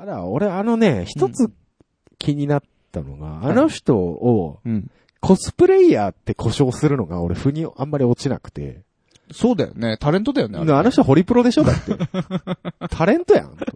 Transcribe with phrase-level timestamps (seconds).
[0.00, 1.50] ただ、俺あのね、一つ
[2.18, 2.62] 気になっ
[2.92, 4.90] たのが、いあの人をうん。
[5.20, 8.82] コスプレイヤーって故障するのが俺腑にあんまり落ちなくて。
[9.32, 9.96] そうだよね。
[9.98, 10.58] タレントだよね。
[10.58, 11.96] あれねの人ホリプロでしょだって。
[12.90, 13.66] タレントやんと。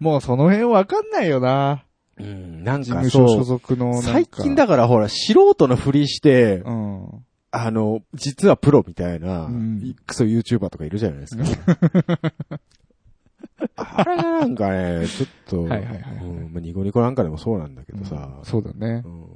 [0.00, 1.84] もうその辺わかんないよな。
[2.18, 3.44] うん、なん事か務所所そう。
[3.44, 4.08] 属のなんか。
[4.08, 7.08] 最近だからほら、素人のふりして、うん。
[7.52, 11.44] あの、実はプロみたいな、うんクソ YouTuber とかいるじゃないですか。
[13.76, 19.08] あれがなんかね、 ちょっと、はいはいはいはいうんまあ、ニコニコなんかでもそうなんだけどさ、そうだねう。
[19.08, 19.26] ん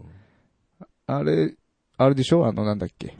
[1.07, 1.55] あれ、
[1.97, 2.47] あれでしょ？
[2.47, 3.17] あの、なんだっけ？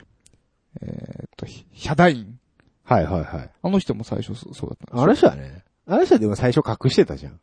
[0.81, 2.39] えーっと、ヒヒャダイン。
[2.83, 3.49] はいはいはい。
[3.61, 7.39] あの人も最初そそうだったんでしょあの人はね、あの人はでも最初隠してたじゃん。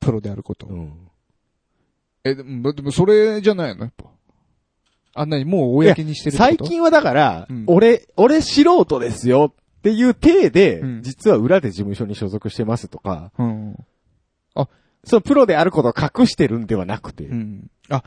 [0.00, 0.66] プロであること。
[0.68, 0.92] うん。
[2.24, 3.82] え、でも、でもそれじゃないの？
[3.84, 4.04] やっぱ。
[5.14, 6.56] あんなにもう公にしてる最。
[6.56, 13.76] 近はだから、うん俺、俺素人ですよっていう体で、うん実は裏で事務所に所属してますとか、うん。
[15.04, 17.70] そのプロであることを隠してるんではなくて、うん。
[17.88, 18.02] あ、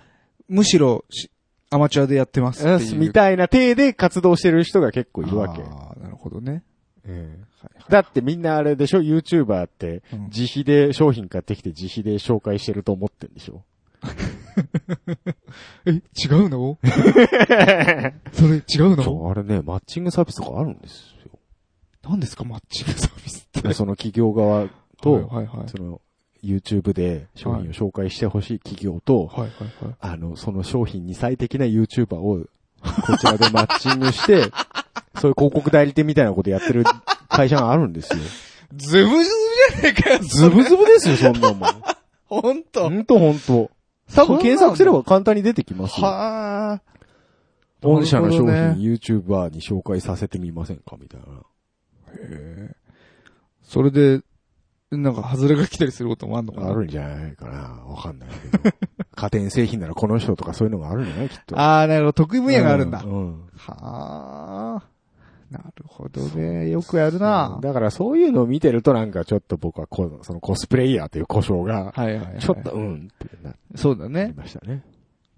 [0.49, 1.31] むしろし、
[1.69, 2.99] アマチュアでやってますっていう。
[2.99, 5.63] みたいな体で活動してる人が結構いるわけ。
[5.63, 6.63] ああ、なるほどね。
[7.05, 7.39] え
[7.89, 13.63] だってみんなあれでしょ ?YouTuber ってうん自費で商品買ってきて自費で紹介してると思ってんでしょ？
[15.85, 15.99] え、違
[16.45, 16.77] うの？
[18.33, 19.03] それ違うの？
[19.03, 21.10] そうあれね、マッチングサービスとかあるんですよ。
[22.03, 23.73] 何ですかマッチングサービスって。
[23.73, 24.67] その企業側
[25.01, 25.69] と、はいはいはい。
[25.69, 26.01] その
[26.43, 29.95] YouTube で商品を紹介してほしい企業と、はいはいはい。
[29.99, 32.45] あの、その商品に最適な YouTuber を
[32.81, 34.51] こちらでマッチングして、
[35.21, 36.83] そういう広告代理店みたいなことやってる
[37.29, 38.19] 会社があるんですよ。
[38.75, 41.81] ズブズブじゃねえかよ、ズブズブですよ、そんなもん。
[42.25, 43.69] ほんとほんとほんと。
[44.13, 46.07] 多分検索すれば簡単に出てきますよ。
[46.07, 46.81] はあ。
[47.81, 51.25] 御社の商品、YouTuber に紹介させてみませんかみたいな。
[53.63, 54.21] それで、
[54.91, 56.71] なんか、外れが来たりすることもあんのかな？
[56.71, 58.75] あるんじゃないかなわかんないけど。
[59.15, 61.29] 家電製品ならこの人とかそういうのがあるんじゃない？
[61.29, 61.57] きっと。
[61.57, 62.13] ああ、なるほど。
[62.13, 63.01] 得意分野があるんだ。
[63.05, 63.11] うん。
[63.11, 64.83] うんはあ。
[65.49, 66.69] なるほどね。
[66.69, 67.59] よくやるな。
[67.61, 72.39] だからそういうのを見てるとなんかちょっと僕はこそのコスプレイヤーという故障が、はいはい、はい。
[72.39, 74.33] ちょっとうんってなりそうだね。
[74.35, 74.81] ましたね。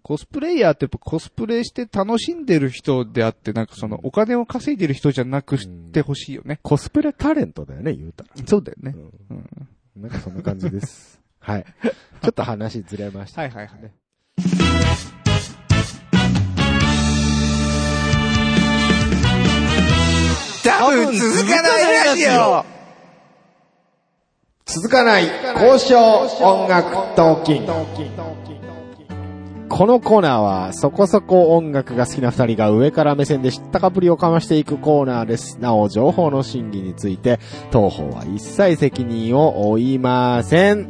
[0.03, 6.59] コスプレイヤーってやっぱコスプレして楽しんでる人であって、なんかそのお金を稼いでる人じゃなくしてほしいよね。
[6.61, 8.29] コスプレタレントだよね、言うたら。
[8.45, 8.93] そうだよね。
[9.29, 9.49] うん
[9.95, 10.01] うん。
[10.01, 11.21] なんかそんな感じです。
[11.39, 11.65] はい。
[12.21, 13.43] ちょっと話ずれました。
[13.43, 13.91] はいはいはい。
[20.65, 22.65] 多分続かないラジオ
[24.65, 25.29] 続かない
[25.61, 25.97] 交渉
[26.41, 27.65] 音楽トーキン
[29.73, 35.57] このコーナーはそこそこ音楽が好きな二人が上から目線で知ったかぶりをかましていくコーナーです。
[35.59, 37.39] なお、情報の真偽について、
[37.71, 40.87] 当方は一切責任を負いません。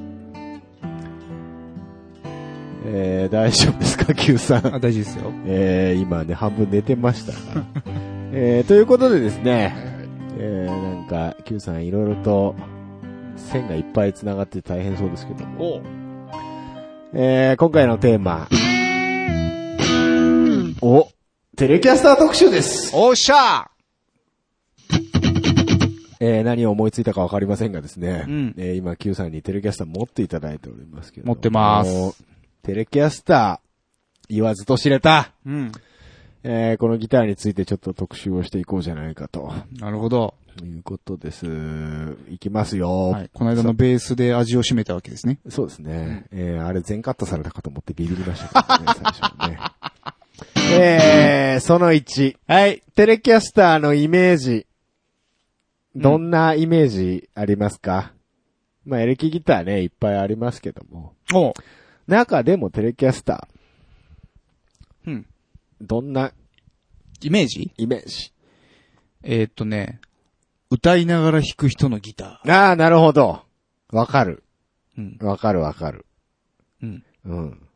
[2.85, 4.67] えー、大丈夫ですか ?Q さん。
[4.75, 5.31] あ、大事ですよ。
[5.45, 7.65] えー、今ね、半分寝てましたが。
[8.33, 9.73] えー、ということでですね、
[10.38, 12.53] えー、なんか、Q さんいろいろと
[13.38, 16.02] 線がいっぱい繋がって大変そうですけども。
[17.16, 18.47] おえー、今回のテーマ。
[20.81, 21.09] お、
[21.56, 22.91] テレキャスター特集です。
[22.96, 23.69] おっしゃ
[26.19, 28.25] えー、何を思いついたかわかりませんがですね。
[28.28, 31.28] うんえー、今 Q さんにテレキャスター持っていただいておりますけど。
[31.28, 32.24] 持ってます。
[32.63, 35.34] テレキャスター、言わずと知れた。
[35.45, 35.72] うん。
[36.43, 39.53] えー、このギターについてちょっと特集をしていこうじゃないかと。
[39.79, 40.35] なるほど。
[40.61, 41.45] いうことです。
[42.29, 43.09] いきますよ。
[43.09, 43.29] はい。
[43.33, 45.39] この間のベースで味を占めたわけですね。
[45.49, 46.25] そうですね。
[46.31, 49.59] えー、あれ全カットされたかと思ってビビりましたけどね、最初にね。
[50.75, 52.37] えー、その1。
[52.47, 52.83] はい。
[52.95, 54.67] テレキャスターのイメージ。
[55.95, 58.13] どんなイメージありますか、
[58.85, 61.13] まあ、エレキギターね、いっぱいありますけども。
[61.33, 61.53] お
[62.07, 65.11] 中でもテレキャスター。
[65.11, 65.25] うん。
[65.81, 66.31] どんな？
[67.22, 67.72] イメージ？
[67.78, 68.34] イメージ
[69.23, 70.01] えーっとね、
[70.69, 73.41] 歌いながら弾く人のギタああ、なるほど。
[73.91, 74.44] わかる。
[74.97, 75.01] ー。
[75.21, 75.27] うん。
[75.27, 76.06] わかるわかる。
[76.81, 77.03] うん。
[77.25, 77.68] うん。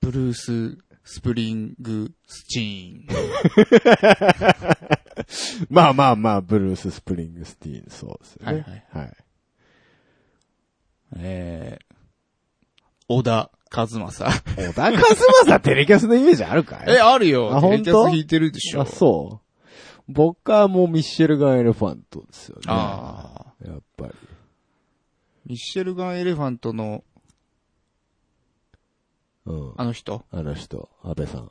[0.00, 3.06] ブルース、スプリング、スチーン。
[5.70, 8.52] まあまあまあ、ブルース・スプリングスティーン、そうですよね。
[8.52, 9.16] はいはいはい。
[11.18, 11.94] えー、
[13.08, 14.06] 小田和正。
[14.06, 16.84] 小田和正テレキャスのイメージあるかい？
[16.88, 17.56] え、あるよ。
[17.56, 18.82] あテレキャス弾いてるでしょ。
[18.82, 19.46] あ、そう。
[20.08, 22.62] 僕はもうミッシェルガン・エレファントですよね。
[22.68, 23.66] ああ。
[23.66, 24.12] やっぱり。
[25.46, 27.02] ミッシェルガン・エレファントの、
[29.46, 29.72] うん。
[29.76, 31.50] あの人、あの人、安倍さん。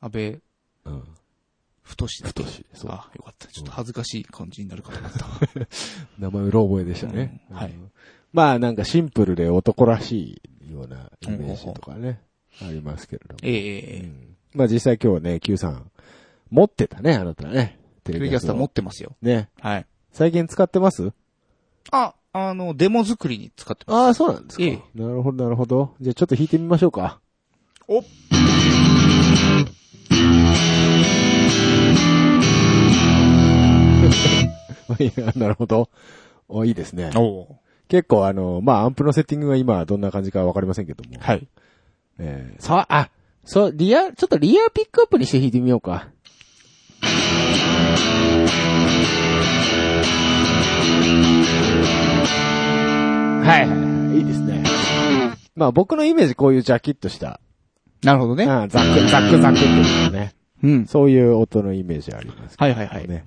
[0.00, 0.40] 安倍？
[0.86, 1.04] うん。
[1.82, 2.42] 太しだけ？
[2.42, 3.48] 太しそうあ、よかった。
[3.48, 5.32] ちょっと恥ずかしい感じになるかと思ったわ。
[6.18, 7.42] 名前うろ覚えでしたね。
[7.50, 7.90] うんはいうん
[8.32, 12.20] まあなんかシンプルで男らしいようなイメージとかね、
[12.62, 13.38] ありますけれども。
[13.42, 15.90] ええうんまあ実際今日ね、Q さん、
[16.50, 17.78] 持ってたね、あなたね。
[18.02, 19.14] テテレビキャスター持持ってますよ。
[19.22, 19.48] ね。
[19.60, 19.86] はい。
[20.12, 21.12] 最近使ってます？
[21.92, 23.96] あ、あの、デモ作りに使ってます。
[23.96, 24.64] ああ、そうなんですか。
[24.64, 25.94] ええなるほど、なるほど。
[26.00, 27.20] じゃあちょっと弾いてみましょうか。
[27.86, 28.00] お
[34.98, 35.88] いや、なるほど。
[36.48, 37.10] お、いいですね。
[37.14, 37.46] お
[37.90, 41.18] 結構あの、まあアンプのセッティングが今どんな感じかわかりませんけども。
[41.20, 41.46] はい。
[42.20, 43.10] えー、さ、あ、
[43.44, 46.08] そう、リア、ちょっとリアピックアップにして弾いてみようか。
[53.42, 54.62] はいはいはい、ですね。
[55.56, 57.40] まあ僕のイメージこういうジャキッとした、
[58.04, 58.44] なるほどね。
[58.44, 60.34] うん、ザック、ザックザクっていうのね。
[60.62, 60.86] うん。
[60.86, 63.24] そういう音のイメージありますけはいはいはい。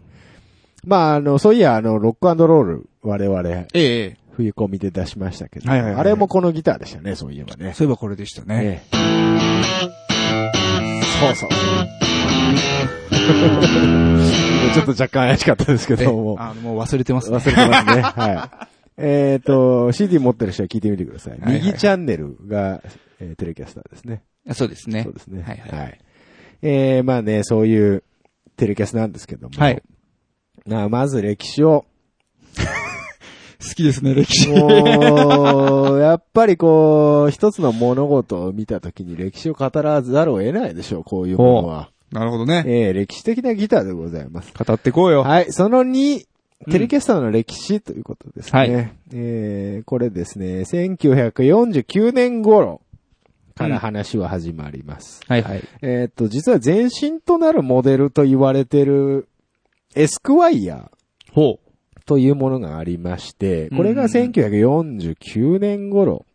[0.86, 7.74] まああの、そういやあの、ロックアンドロール、我々、ええ冬込みで出しましたけど、はいはいはいあれもこのギターでしたね、そういえばね。
[7.74, 8.57] そういえばこれでしたね。
[8.57, 8.83] ね
[11.21, 11.50] そうそう。
[14.74, 16.35] ちょっと若干怪しかったですけえども。
[16.39, 17.38] あの、もう忘れてますね。
[17.38, 18.01] 忘れてますね。
[18.25, 18.50] はい。
[18.97, 21.33] えっと、CD 持ってる人は聞いてみてください。
[21.33, 22.81] はいはい右チャンネルが、
[23.19, 24.24] えーテレキャスターですね。
[24.53, 25.03] そうですね。
[25.03, 25.44] そうですね。
[25.44, 25.79] はいはい。
[25.79, 26.00] はい。
[26.62, 28.03] えー、まあね、そういう
[28.57, 29.56] テレキャスなんですけども。
[29.57, 29.81] はい。
[30.65, 31.86] なまず歴史を。
[33.63, 34.50] 好きですね、歴史。
[34.50, 41.89] もう、やっぱりこう、一つの物事を見たときに歴史を語らざるを得ないでしょう、こういうものは。
[42.12, 42.63] なるほどね。
[42.68, 44.54] えー、歴史的なギターでございます。
[44.54, 45.24] 語ってこうよ。
[45.24, 46.25] はい、その2、うん
[46.71, 48.60] テレキャスターの歴史ということですね。
[48.60, 52.80] はいえー、これですね、1949年頃
[53.56, 55.21] から話は始まります。
[55.27, 55.63] はいはい。
[55.81, 59.27] えーっと、実は前身となるモデルと言われてる
[59.95, 60.89] エスクワイヤ
[61.31, 61.62] ほー
[62.05, 66.25] というものがありまして、これがうん1949年頃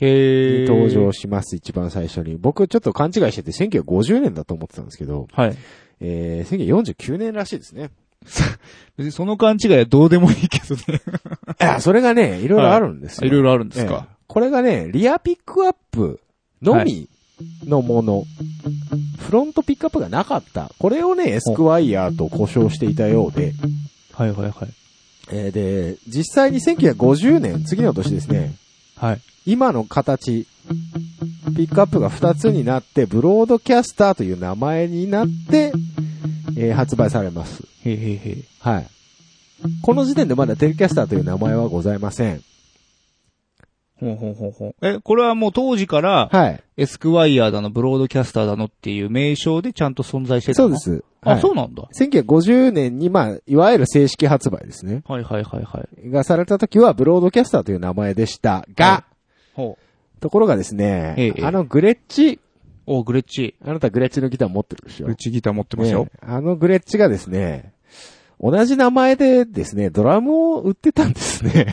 [0.00, 2.36] に登場します、一番最初に。
[2.36, 5.56] 僕ちょっと勘違いしてて1950年だと思ってたんですけど、はい。
[6.00, 7.90] えー、1949年らしいですね。
[8.96, 10.82] 別にその勘違いはどうでもいいけどね。
[11.60, 13.26] いや、それがね、いろいろあるんですよ。
[13.26, 14.06] いろいろあるんですか。
[14.06, 16.18] ええこれがね、リアピックアップ
[16.62, 17.06] のみ
[17.66, 18.24] のもの、
[19.18, 20.70] フロントピックアップがなかった。
[20.78, 23.52] これをね、エスクワイヤーと故障していたようで、
[24.14, 24.52] はいはいはい。
[25.32, 28.54] えーで、実際に1950年、次の年ですね、
[28.96, 29.20] はい。
[29.46, 30.46] 今の形、
[31.56, 35.72] ピックアップが2つになって、ブロードキャスターという名前になって、
[36.56, 37.64] えー発売されます。
[37.84, 38.44] へいへいへい。
[38.60, 38.86] はい。
[39.80, 42.42] この時点でまだテレキャスターという名前はございません。
[44.02, 44.74] ほうほうほうほう。
[44.86, 46.60] え、これはもう当時から、はい。
[46.76, 50.76] エスクワイヤーだの、ブロードキャスターだのっていう名称でちゃんと存在してたの？
[50.78, 51.00] そうで。
[51.00, 51.04] す。
[51.22, 51.84] あ、はいそうなんだ。
[51.96, 55.02] 1950年に、まあ、いわゆる正式発売ですね。
[55.06, 56.10] はいはいはいはい。
[56.10, 59.04] がされた時は、ブロードキャスターという名前でしたが、
[59.54, 60.20] ほう。
[60.20, 62.40] ところがですね、ええあのグレッチ、
[62.86, 63.54] お、グレッチ。
[63.64, 65.06] あなたグレッチのギター持ってるでしょ？
[65.06, 66.10] グレッチギター持ってますよね。
[66.20, 67.72] あのグレッチがですね、
[68.40, 71.72] 同じ名前でですね、ドラムを売ってたんですね。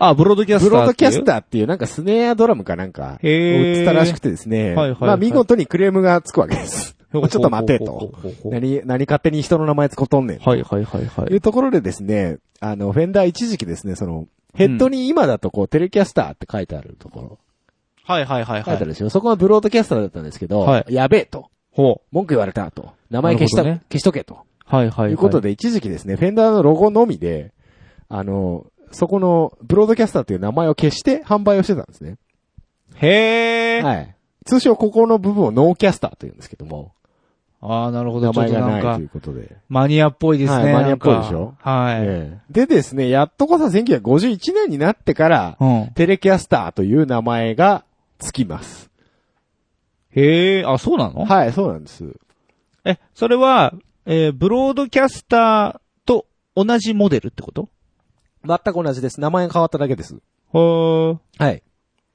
[0.00, 1.24] あ、ブロードキャスターブロードキャスー。
[1.24, 6.96] ターっていうなんかスネアドラムかなんか、売ってたらしくてですね、はいはいはいまあ見事にクレームがつくわけです。
[7.12, 8.12] ちょっと待てと。
[8.44, 10.38] 何、何勝手に人の名前使っとんねん。
[10.38, 17.38] はいはいはいはいいうところでですね、あの、フェンダー一時期ですね、その、ヘッドに今だとこう、テレキャスターって書いてあるところ、
[18.04, 18.64] はいはいはいはい。
[18.64, 21.50] 書いてあるでしょ、そこはブロードキャスターだったんですけど、はいやべえと。
[21.72, 22.92] ほ文句言われたと。
[23.10, 24.34] 名前消した、ね消しとけと。
[24.34, 24.38] う。
[24.64, 25.10] はいはいはい。
[25.10, 27.52] いうことで、一時期ですね、フェンダーのロゴのみで、
[28.08, 32.16] あの、そこの、ブロードキャスターという名前を消して販売をしてたんですね。
[32.96, 33.82] へえ。
[33.82, 34.16] はい。
[34.44, 36.92] 通称ここの部分をノーキャスターと言うんですけども、
[37.62, 38.26] ああ、なるほど。
[38.26, 39.56] 名前がないとい、うことで。
[39.68, 40.64] マニアっぽいですね。
[40.64, 41.54] はいマニアっぽいでしょ？
[41.60, 41.98] はい。
[42.00, 45.90] ええでですね、やっとこそ1951年になってから、うん。
[45.94, 47.84] テレキャスターという名前が
[48.18, 48.90] つきます。
[50.12, 51.26] へえ、あ、そうなの？
[51.26, 52.16] はい、そうなんです。
[52.86, 53.74] え、それは、
[54.06, 56.24] えーブロードキャスターと
[56.56, 57.68] 同じモデルってこと？
[58.44, 59.20] 全く同じです。
[59.20, 60.16] 名前が変わっただけです。
[60.48, 61.42] ほー。
[61.42, 61.62] はい。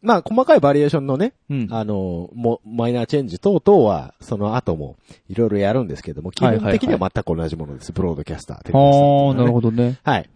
[0.02, 1.68] まあ、細かいバリエーションのね、うん。
[1.72, 4.98] あの、も、マイナーチェンジ等々は、その後も、
[5.30, 7.92] いろいろやるんですけども、基本的には全く同じものです。
[7.92, 10.00] ブロードキャスター、テレキャスターっていうのはああ、ねなるほどね。
[10.04, 10.30] はい。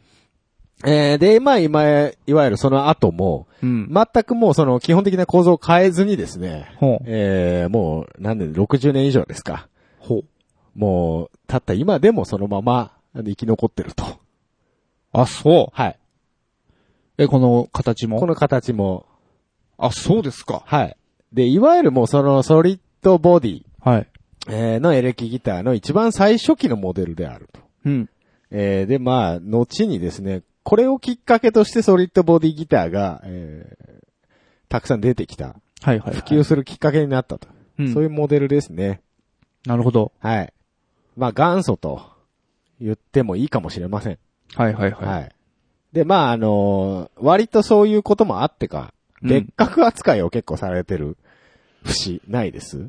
[0.85, 1.83] えー、で、まあ今、
[2.25, 3.93] いわゆるその後も、うん。
[3.93, 7.03] 全くもうその基本的な構造を変えずにですね、ほう。
[7.05, 9.67] えー、もう何年、60年以上ですか。
[9.99, 10.23] ほう。
[10.73, 14.05] もう、たった今でもそのまま生き残ってると。
[15.11, 15.81] あ、そう。
[15.81, 15.99] はい。
[17.17, 18.19] え、この形も？
[18.19, 19.05] この形も、
[19.77, 20.63] あ、そうですか。
[20.65, 20.97] はい。
[21.33, 24.07] で、いわゆるもうそのソリッドボディ、はい。
[24.47, 27.59] えーのエレキギターの一番最初期のモデルであると。
[27.85, 28.09] うん。
[28.51, 33.89] えーで、まあ、後にですね、これをきっかけとしてソリッドボディギターが、えー
[34.69, 35.47] たくさん出てきた。
[35.47, 36.15] はいはい、はい。
[36.15, 37.47] 普及するきっかけになったと。
[37.79, 39.01] うんそういうモデルですね。
[39.65, 40.11] なるほど。
[40.19, 40.53] はい。
[41.17, 42.03] まあ、元祖と
[42.79, 44.19] 言ってもいいかもしれません。
[44.55, 45.05] はいはいはい。
[45.05, 45.31] はい。
[45.93, 51.17] で、まあ、あのー割とそういうこともあってか、うん別格扱いを結構されてる
[51.83, 52.87] 節ないです？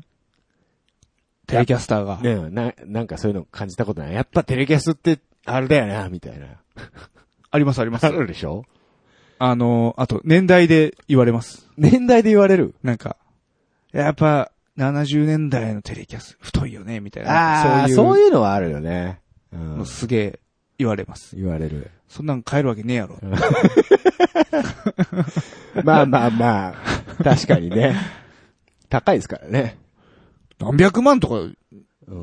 [1.47, 2.19] テレキャスターが。
[2.21, 4.13] ねな、なんかそういうの感じたことない。
[4.13, 6.47] やっぱテレキャスって、あれだよな、みたいな。
[7.51, 8.11] ありますありますあ。
[8.11, 8.63] るでしょ？
[9.39, 11.67] あの、あと、年代で言われます。
[11.77, 12.75] 年代で言われる？
[12.83, 13.17] なんか、
[13.91, 17.81] やっぱ、70年代のテレキャス、太いよね、みたいな。
[17.81, 19.19] ああ、そそうういういうのはあるよね。
[19.51, 19.85] うんの。
[19.85, 20.39] すげえ
[20.81, 21.35] 言われます。
[21.35, 21.91] 言われる。
[22.07, 23.19] そんなん買えるわけねえやろ。
[25.83, 26.73] まあまあまあ、
[27.23, 27.95] 確かにね。
[28.89, 29.77] 高いですからね。
[30.57, 31.57] 何百万とか、うん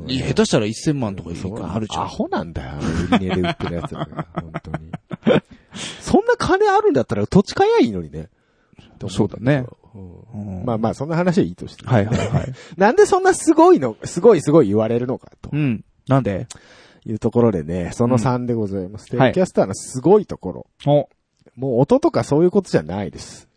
[0.07, 2.03] 下手したら1000万とかいうかあるじゃん。
[2.03, 2.81] アホなんだよ、あの
[3.17, 3.95] 売り値で売ってるやつ。
[3.95, 4.07] 本
[4.61, 4.91] 当に。
[6.01, 8.27] そんな金あるんだったら土地買えばいいのにね。
[9.07, 9.65] そうだね。
[10.65, 11.87] まあまあ、そんな話はいいとして。
[11.87, 12.53] はいはいはい。
[12.77, 15.83] なんでそんなすごいの、すごいすごい言われるのか、とうん。
[16.07, 16.47] なんで
[17.05, 19.15] いうところでね、その3でございます。
[19.15, 20.67] はいテレキャスターのすごいところ。
[20.85, 21.09] お、
[21.55, 23.49] もう音とかそういうことじゃないです。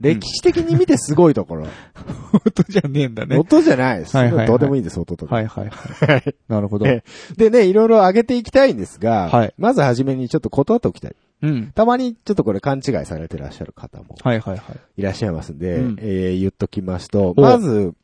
[0.00, 1.66] 歴史的に見てすごいところ。
[2.44, 3.38] 音じゃねえんだね。
[3.38, 4.16] 音じゃないです。
[4.16, 5.34] はいはいはいどうでもいいです、音とか。
[5.34, 6.34] はいはいはい。
[6.48, 6.86] なるほど。
[6.86, 7.02] え
[7.36, 11.16] でね、いろいろ上げていきたいんですが、はいまずはじめにちょっと断っておきたい。
[11.42, 11.72] うん。
[11.74, 15.00] たまにちょっとこれ勘違いされてらっしゃる方もはいはいはい。
[15.00, 17.94] いらっしゃいますんで、うんえー言っときますと、おまず、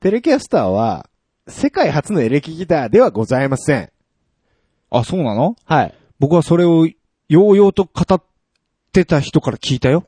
[0.00, 1.06] テレキャスターは、
[1.48, 3.91] 世界初のエレキギターではございません。
[4.92, 5.56] あ、そうなの？
[5.64, 5.94] はい。
[6.18, 6.86] 僕はそれを、
[7.28, 8.22] ようようと語っ
[8.92, 10.04] てた人から聞いたよ。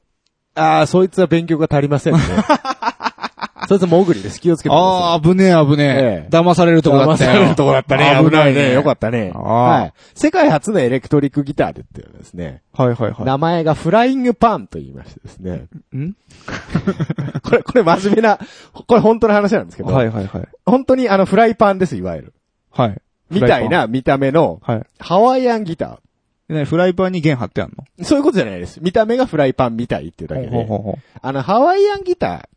[0.54, 2.20] ああ、そいつは勉強が足りませんね。
[3.66, 4.42] そいつもぐりです。
[4.42, 4.88] 気をつけてください。
[4.88, 6.28] ああ、危ねえ危ねえええ。
[6.30, 7.30] 騙されるとこだったよ。
[7.30, 8.20] 騙されるとこだったね。
[8.22, 8.74] 危ないね。
[8.74, 9.32] よかったね。
[9.34, 9.92] あーはい。
[10.14, 15.64] 世界初のエレクトリックギターでっていうのはですね、はいはいは名前がフライングパンと言いましてですね。
[15.94, 15.96] い。
[15.96, 16.12] ん？
[17.42, 18.38] これ、これ真面目な、
[18.86, 20.48] これ本当の話なんですけど、はいはいはい。
[20.66, 22.34] 本当にあのフライパンです、いわゆる。
[22.70, 23.00] はい。
[23.34, 24.82] みたいな見た目のはい。
[24.98, 26.00] ハワイアンギタ
[26.48, 27.84] でね、フライパンに弦張ってあんの？
[27.98, 28.04] ー。
[28.04, 28.80] そういうことじゃないです。
[28.82, 30.48] 見た目がフライパンみたいっていうだけで。
[30.48, 32.48] ほうほうほうあの、ハワイアンギター、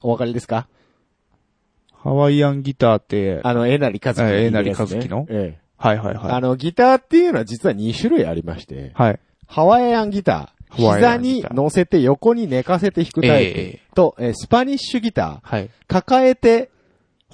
[0.00, 0.66] お分かりですか？
[1.92, 5.26] ハワイアンギターって、あの、えなりかずき、ええなりかずきの？
[5.30, 5.62] ええ。
[5.78, 6.32] はいはいはい。
[6.32, 9.20] あの、ギターっていうのは実は2種類ありまして、はい。
[9.46, 15.70] ハワイアンギター、膝に乗せて横に寝かせて弾くタイプ、ええと、えースパニッシュギター、はい。
[15.86, 16.70] 抱えて、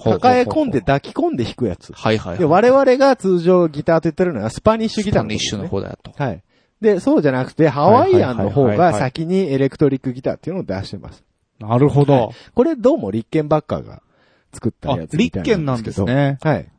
[0.03, 1.93] 抱え込んで抱き込んで弾くやつ。
[1.93, 2.39] はいはいはい。
[2.39, 6.11] で、我々が通常ギターと言ってるのはスパニッシュギターのね、スパニッシュの方だと。
[6.15, 6.43] はい。
[6.81, 11.23] で、そうじゃなくて、ハワイアンの方はいはいはいはいが先にエレクトリックギターっていうのを出してます。
[11.59, 12.31] なるほど。
[12.55, 14.01] これどうもリッケンバッカーが
[14.53, 16.05] 作ったあ、やつみたいリッケンなんんなでけど。
[16.05, 16.37] ですすね。
[16.41, 16.69] はい。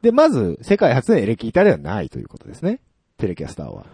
[0.00, 2.80] で、まず、世界初のエレキギターではないということですね。
[3.18, 3.84] テレキャスターは。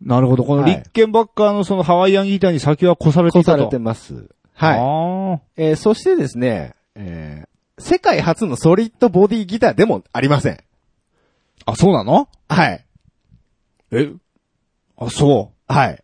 [0.00, 0.44] なるほど。
[0.44, 3.56] このはい立憲バッカーのそのハワイアンギターに先は越されていたと。
[3.56, 4.28] こされてます。
[4.52, 4.78] はい。
[4.78, 7.45] はえーそしてですね、えー
[7.78, 10.54] 世界初のソリッドボディギターでもありません。
[11.66, 11.72] あ。
[11.72, 12.28] あ、そうなの？
[12.48, 12.86] はい。
[13.92, 14.10] え？
[14.96, 16.02] あ、そはい。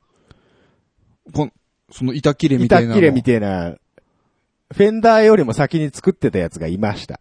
[1.27, 1.33] う。
[1.33, 1.53] こん
[1.91, 3.77] その板切れみたいな切れみたいな、
[4.73, 7.21] フェンダーよりも先に作ってたやつがいました。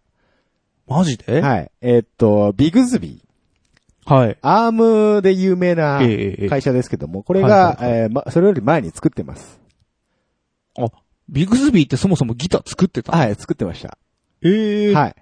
[0.86, 1.40] マジで？
[1.40, 1.70] はい。
[1.80, 4.12] えーっと、ビグズビー。
[4.14, 4.38] はい。
[4.42, 9.60] アームで有名なええええ会社ですけども、これがはいえーま、それより前に作ってます。
[10.78, 10.88] あ、
[11.28, 13.96] ビグズビーってそもそもギター作ってたはい、作ってました。
[14.44, 15.14] ええはい。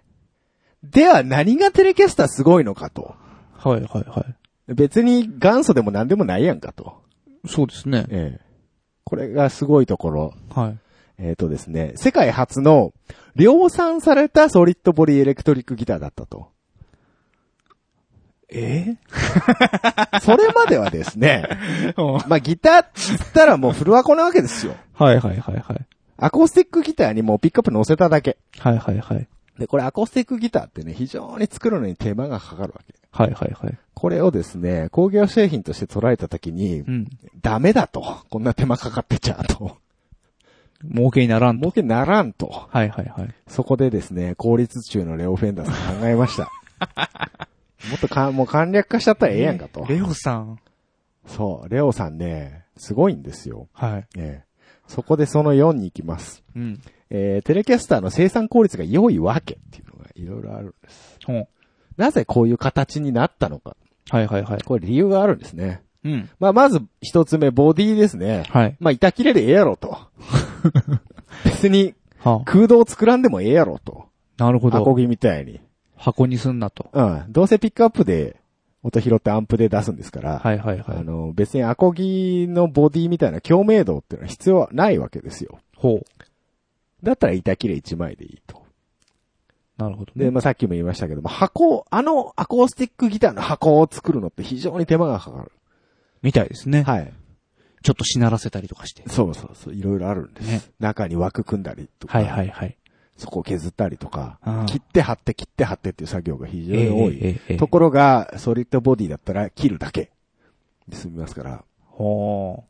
[0.82, 3.14] では、何がテレキャスターすごいのかと。
[3.52, 4.26] はいはいは
[4.68, 4.74] い。
[4.74, 7.02] 別に元祖でも何でもないやんかと。
[7.46, 8.06] そうですね。
[8.08, 8.50] ええ
[9.04, 10.34] これがすごいところ。
[10.54, 10.78] はい。
[11.18, 12.92] えっ、とですね、世界初の
[13.34, 16.52] 量産されたソリッドボディエレクトリックギターだったと。
[18.48, 18.96] え？
[20.22, 21.48] それまではですね、
[21.96, 24.74] は まあギターって言ったらもうフルアコなわけですよ。
[25.00, 25.86] いはいはいはい。
[26.20, 28.36] アコースティックギターにもうピックアップ乗せただけ。
[28.58, 29.26] はいはいはい。
[29.58, 32.94] で、これアコースティックギターってね、非常に作るのに手間がかかるわけ。
[33.10, 33.78] はいはいはい。
[33.94, 37.08] これをですね、工業製品として捉えたときに、うん。
[37.40, 38.18] ダメだと。
[38.28, 39.78] こんな手間かかってちゃうと。
[40.82, 41.62] 儲けにならんと。
[41.62, 42.68] 儲けならんと。
[42.70, 43.34] はいはいはい。
[43.48, 46.50] そこでですね、効率中のレオフェンダーさん考えました。
[47.88, 49.86] もっとか、もう簡略化しちゃったらええやんかと。
[49.88, 50.58] レオさん。
[51.26, 53.68] そう、レオさんね、すごいんですよ。
[53.72, 54.06] はい。
[54.16, 54.49] ええ
[54.90, 56.42] そこでその4に行きます。
[56.56, 56.80] うん。
[57.10, 61.18] えー、テレキャスターの生産効率が良いわけっていうのがいろいろあるんです。
[61.24, 61.48] ほう。
[61.96, 63.76] なぜこういう形になったのか。
[64.08, 64.62] はいはいはい。
[64.62, 65.82] これ理由があるんですね。
[66.02, 66.28] うん。
[66.40, 68.42] まあ、まず一つ目、ボディですね。
[68.48, 68.76] はい。
[68.80, 69.96] まあ、板切れでええやろと。
[71.44, 74.06] 別には空洞作らんでもええやろと。
[74.38, 74.78] なるほど。
[74.78, 75.60] アコギみたいに。
[75.96, 76.90] 箱にすんなと。
[76.92, 77.24] うん。
[77.28, 78.39] どうせピックアップで
[78.82, 80.98] 音拾ってアンプで出すんですから、はいはいはい。
[80.98, 85.58] あの、別にアコギのボディみたいな共鳴度っていうのは必要はないわけですよ。
[85.76, 87.04] ほう。
[87.04, 88.62] だったら板切れ1枚でいいと。
[89.76, 90.26] なるほどね。
[90.26, 95.52] で、まあ、さっきも言いましたけども、箱、あのアコースティックギターの箱を作るのって非常に手間がかかる。
[96.22, 96.82] みたいですね。
[96.82, 97.12] はい。
[97.82, 99.02] ちょっとしならせたりとかして。
[99.08, 100.46] そうそうそう、いろいろあるんです。
[100.46, 102.76] ね中に枠組んだりとか、はいはいはい。
[103.20, 106.88] そこを削ったりとか切って貼って切って貼ってっていう作業が非常に
[107.48, 107.56] 多い。
[107.58, 110.10] ところが、ソリッドボディだったら切るだけ
[110.88, 112.64] で済みますから、ほ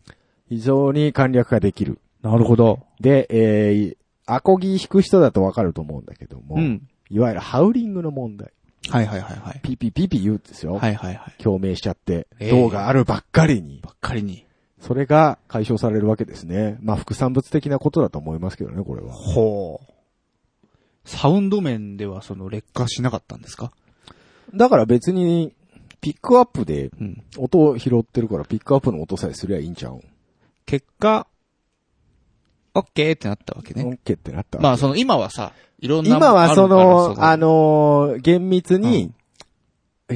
[0.48, 2.00] 非常に簡略化できる。
[2.22, 2.26] う。
[2.26, 2.80] なるほど。
[3.00, 6.88] で、えー、アコギ弾く人だとわかると思うんだけども、うん。
[7.08, 8.52] いわゆるハウリングの問題。
[8.88, 9.60] はいはいはいはい。
[9.62, 10.74] ピピピピ言うんですよ。
[10.74, 11.42] はいはいはい。
[11.42, 13.80] 共鳴しちゃって、ええ銅があるばっかりに。
[13.82, 14.46] ばっかりに。
[14.80, 16.78] それが解消されるわけですね。
[16.80, 19.12] まあ、副産物的なことだと思いますけどね、これは。
[19.12, 19.89] ほう。
[21.04, 23.72] サウンド面ではその劣化しなかったんですか？
[24.54, 25.52] だから別に、
[26.00, 27.22] ピックアップでうん。
[27.36, 29.96] 音を拾ってるから、ピックアップの音さえすりゃいいんちゃう？
[29.96, 30.00] ん。
[30.66, 31.26] 結果、
[32.74, 33.84] オッケーってなったわけね。
[33.84, 36.16] オッケーってなったまあその今はさ、いろんな。
[36.16, 39.12] 今はその、あの、のー厳密に、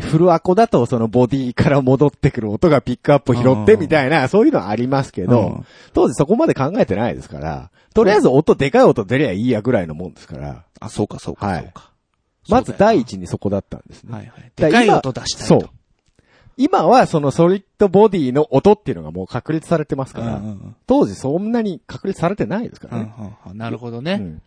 [0.00, 11.90] フルアコだとそのボディから戻ってくる音がピックアップ拾ってみたいな、そういうのはありますけど、うん当時そこまで考えてないですから、とりあえず音、でかい音出りゃいいやぐらいのもんですから、あ、そうかそうかはいそうか。
[12.48, 14.12] まず第一一にそこだったんですね。
[14.12, 14.52] はいはい。
[14.56, 15.60] でかい音出したいと。
[15.60, 15.70] そう。
[16.56, 20.42] 今はそのソリッドボディの音っていうのがもう確立されてますから、
[20.86, 23.14] 当時そんなに確立されてないですからね。
[23.54, 24.18] なるほどね。
[24.20, 24.42] うん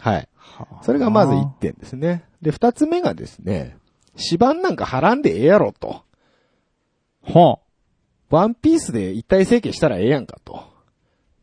[0.00, 0.28] はい。
[0.34, 2.24] はあそれがまず一点ですね。
[2.42, 3.76] で、二つ目がですね、
[4.22, 6.02] 指板なんか貼らんでええやろと。
[7.22, 7.58] は
[8.30, 10.70] ワンピースで一体成形したらええやんかと。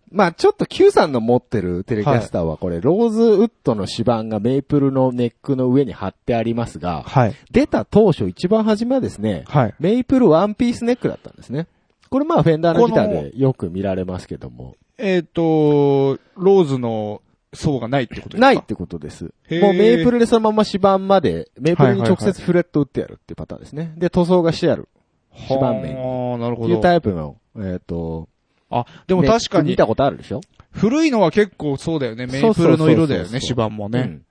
[0.10, 7.36] まあちょっと Q さんの持ってるテレキャスターはこれ、ローズウッドの指板がメイプルのネックの上に貼ってありますが、はい。
[7.52, 9.76] 出た当初一番初めはですね、はい。
[9.80, 11.68] メイプルワンピースネックだったんですね。
[12.10, 17.22] これまあフェンダーのギターでよく見られますけども、えっ、と、ローズの
[17.54, 18.42] 層がないってことですか？
[18.42, 19.24] ないってことです。
[19.24, 19.30] も
[19.72, 23.94] うメイプルでそのまま指板まで、メイプルに直接フレット打ってやるっていうパターンですね。
[23.98, 24.88] で、塗装がしてある
[25.34, 25.90] 指板面に。
[25.96, 26.82] ああ、なるほっていうど。
[26.82, 28.28] タイプの、えっ、と、
[28.70, 30.42] あ、でも確かに見た、ことあるでしょ？
[30.72, 32.28] 古いのは結構そうだよね。
[32.28, 34.00] メイプルの色だよね、指板もね。
[34.00, 34.24] うん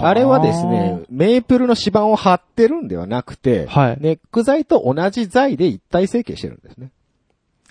[0.00, 6.90] あれはですね、メイプルの指板を貼ってるんではなくて、はいネック材と同じ材で一体成形してるんですね。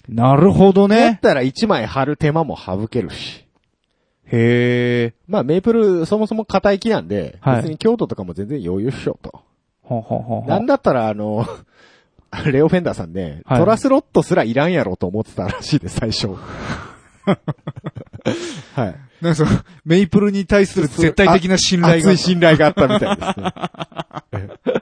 [0.08, 1.20] なるほどだっね。
[1.20, 3.45] たら一枚貼る手間も省けるし。
[4.28, 5.14] へえ。
[5.28, 9.42] まあメイプルそもそも硬い木なんで、はい別に強度とかも全然余裕っしょと。
[9.82, 11.46] ほんほんほんほんなんだったらあの、
[12.52, 16.30] レオフェンダーさんね、はいトラスロットすらいらんやろと思ってたらしいです、最初。
[18.76, 18.96] はい。
[19.22, 19.50] なんかその、
[19.86, 22.12] メイプルに対する絶対的な信頼が。
[22.12, 23.54] 熱い信頼があったみたいですね。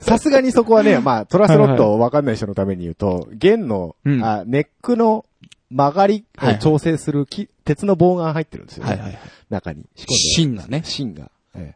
[0.00, 5.24] さすがにそこはね、まあ、トラスロットわかんない人のために言うと、弦の、うんあネックの
[5.70, 8.90] 曲がりを調整する木、鉄の棒が入ってるんですよね。
[8.90, 9.20] はいはいはい。
[9.50, 9.86] 中に。
[9.96, 10.82] 芯がね。
[10.84, 11.30] 芯が。
[11.54, 11.74] え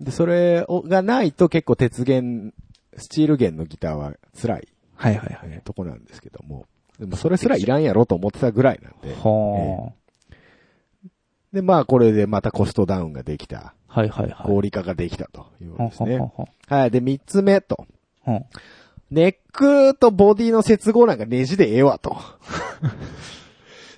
[0.00, 2.52] えで、それをがないと結構鉄弦、
[2.96, 5.50] スチール弦のギターは辛い、はいはいはい。
[5.52, 6.66] えーとこなんですけども。
[6.98, 9.14] でもそれすらいらんやろと思ってたぐらいなんで。
[9.14, 9.92] は
[11.52, 13.74] で、まあこれでまたコストダウンができた。
[13.88, 14.00] あ。
[14.00, 14.48] はいはいはい。
[14.48, 16.18] 合理化ができたということですね。
[16.18, 16.90] ほんほんほんほんはい。
[16.90, 17.86] で、三つ目と。
[18.20, 18.46] ほん
[19.12, 22.16] ネックとボディの接合なんかネジでええわと。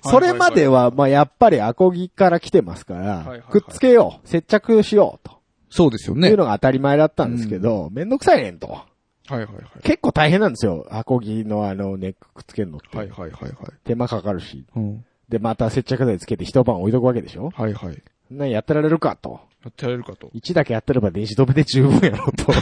[0.03, 5.37] それまでは、まあやっぱりアコギから来てますから、くっつけよう、接着しようと。
[5.69, 6.29] そうですよね。
[6.29, 8.67] いうのが当たり前だったんですけど、めんどくさいねんと。
[8.67, 8.83] は
[9.29, 9.53] いはいはい。
[9.83, 10.85] 結構大変なんですよ。
[10.91, 12.95] アコギのあのネックくっつけるのって。
[12.95, 13.53] はいはいはいはい。
[13.85, 14.65] 手間かかるし。
[14.75, 15.05] うん。
[15.29, 18.03] で、また接着剤つけて一晩置いとくわけでしょはいはい。
[18.29, 19.39] なんやってられるかと。
[19.63, 20.29] やってられるかと。
[20.33, 22.53] 一だけやってれば電子止めで十分やろと。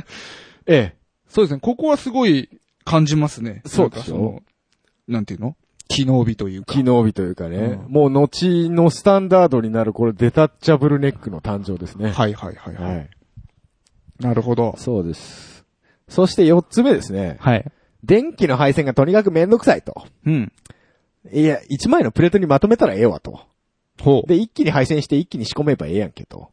[0.66, 0.99] ええ。
[1.30, 1.60] そうですね。
[1.60, 2.50] ここはすごい
[2.84, 3.62] 感じますね。
[3.64, 4.42] そうかその
[5.08, 5.56] なんていうの？
[5.88, 6.74] 機能美というか。
[6.74, 12.10] 機能美というかね、うんもう後のスタンダードになるこれデタッチャブルネックの誕生ですね。
[12.10, 12.96] はいはいはいはい。
[12.96, 13.10] はい。
[14.18, 14.74] なるほど。
[14.76, 15.64] そうです。
[16.08, 17.38] そして四つ目ですね。
[17.40, 17.64] はい。
[18.04, 20.04] 電気の配線がとにかくめんどくさいと。
[20.26, 20.52] うん。
[21.32, 23.40] いや、一枚のプレートにまとめたらええわと。
[24.00, 26.50] ほで、一気に配線して一気に仕込めばええやんけと。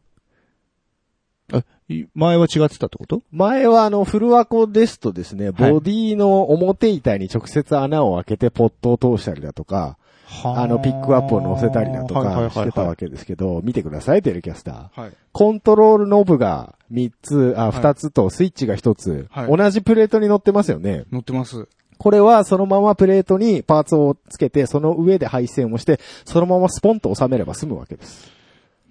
[2.14, 3.22] 前は違ってたってこと？
[3.32, 9.96] 前はあの、フルアコですとですね、ボディの表板に直接穴を開けてポットを通したりだとか、
[10.44, 15.00] あの、ピックアップを乗せたりだとかしてたわけですけど、見てください、テレキャスター。
[15.00, 15.12] はい。
[15.32, 21.04] コントロールノブが3つ、あ、2つとスイッチが1つ、はい同じプレートに乗ってますよね。
[21.10, 21.68] 乗ってます。
[21.96, 28.30] これはそのままプレートにパーツをつけて、その上で配線をして、そのままスポンと収めれば済むわけです。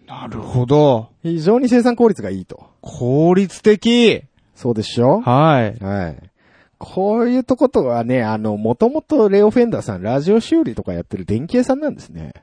[0.07, 1.09] なるほど。
[1.21, 2.65] 非常に生産効率がいいと。
[2.81, 4.23] 効率的。
[4.55, 5.21] そうでしょ？
[5.21, 5.83] はい。
[5.83, 6.17] はい。
[6.79, 12.33] こういうとことはね、あの、もともとレオフェンダーさん、ラジオ修理とかやってる電気屋さんなんですね。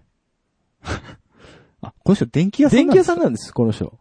[1.81, 3.93] あ、この人電気屋さん電気屋さんんなんです、この人。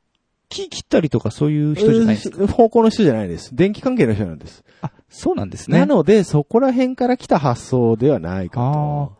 [0.49, 2.37] 木切ったりとかそういう人じゃないですか？
[2.39, 3.55] うん方向の人じゃないです。
[3.55, 4.63] 電気関係の人なんです。
[4.81, 5.79] あ、そうなんですね。
[5.79, 9.11] なので、そこら辺から来た発想ではないか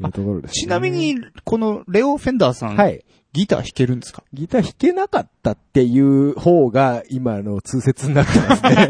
[0.00, 0.04] と。
[0.04, 0.54] いうところです、ね。
[0.54, 3.04] ちなみ、に、このレオ・フェンダーさん、はい。
[3.32, 4.22] ギター弾けるんですか？
[4.32, 8.88] ギター弾けなかったっていう方が今の通説になってますね。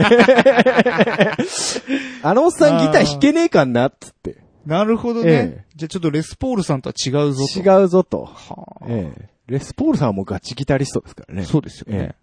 [2.23, 4.39] あのおっさんギター弾けねえかんなっつって。
[4.67, 5.67] なるほどねね。
[5.77, 7.59] じゃあちょっとレスポールさんとは違うぞと。
[7.61, 8.25] 違うぞと。
[8.25, 9.29] はあええ。
[9.47, 11.45] レスポールさんはもうガチギタリストですからね。
[11.45, 12.15] そうですよね。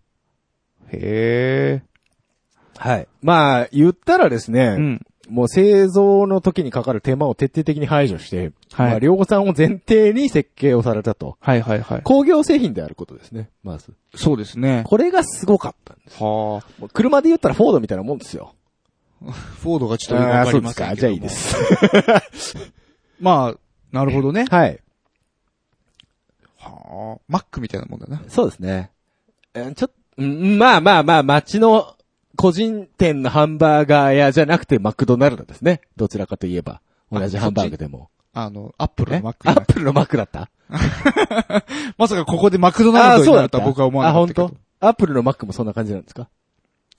[0.91, 1.83] へえ。
[2.77, 3.07] はい。
[3.23, 5.01] まあ、言ったらですね、うん。
[5.29, 11.37] もう製造の時にかかる手間を徹底的に排除して、はいまあ、量産を前提に設計をされたと。
[11.39, 12.01] はいはいはい。
[12.03, 13.93] 工業製品であることですね、まず。
[14.15, 14.83] そうですね。
[14.85, 16.23] これがすごかったんです。
[16.23, 16.31] はあ。
[16.79, 18.53] もう車で言ったらフォードみたいなもんですよ。
[19.21, 20.95] フォードがちょっとよくわかりますか。
[20.95, 21.29] じゃあいいで。
[21.29, 21.55] す。
[23.19, 23.57] まあ、
[23.91, 24.45] なるほどね。
[24.49, 24.79] はい。
[26.57, 27.21] はあ。
[27.27, 28.21] マックみたいなもんだな。
[28.27, 28.91] そうですね。
[29.53, 31.94] えーちょっと、うんまあまあまあ、街の
[32.35, 35.81] 個人店のハンバーガー屋じゃなくてマクドナルドですね。
[35.95, 36.81] どちらかといえば。
[37.11, 38.09] 同じハンバーグでも。
[38.33, 39.19] あの、アップルえ？
[39.19, 40.49] のマックアップルのマックだった？
[41.97, 44.57] まさかここでマクドナルドになるとは僕は思わなかったけどあ、本。
[44.81, 44.87] 当？
[44.87, 46.27] アップルのマックもそんな感じなんですか？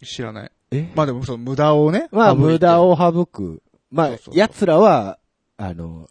[0.03, 0.51] 知らない。
[0.70, 0.90] え？
[0.94, 2.09] まあでもその無駄をね。
[2.12, 2.83] まあ、無駄。
[2.83, 3.62] を省く。
[3.90, 5.18] まあ奴らは、
[5.59, 6.09] あの、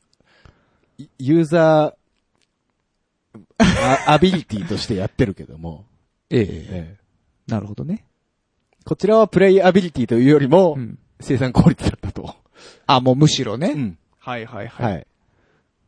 [0.98, 3.40] いユーザー、
[4.08, 5.86] あアビリティとしてやってるけども、
[6.30, 6.42] ええ。
[6.50, 7.06] ええ
[7.48, 8.06] なるほどね。
[8.86, 11.00] こちらはプレイアビリティというよりもう、ん。
[11.20, 12.36] 生産効率だったと。
[12.86, 13.74] あ、もうむしろね。
[13.74, 13.98] ん。
[14.20, 14.94] はいはいは。
[14.94, 15.08] い。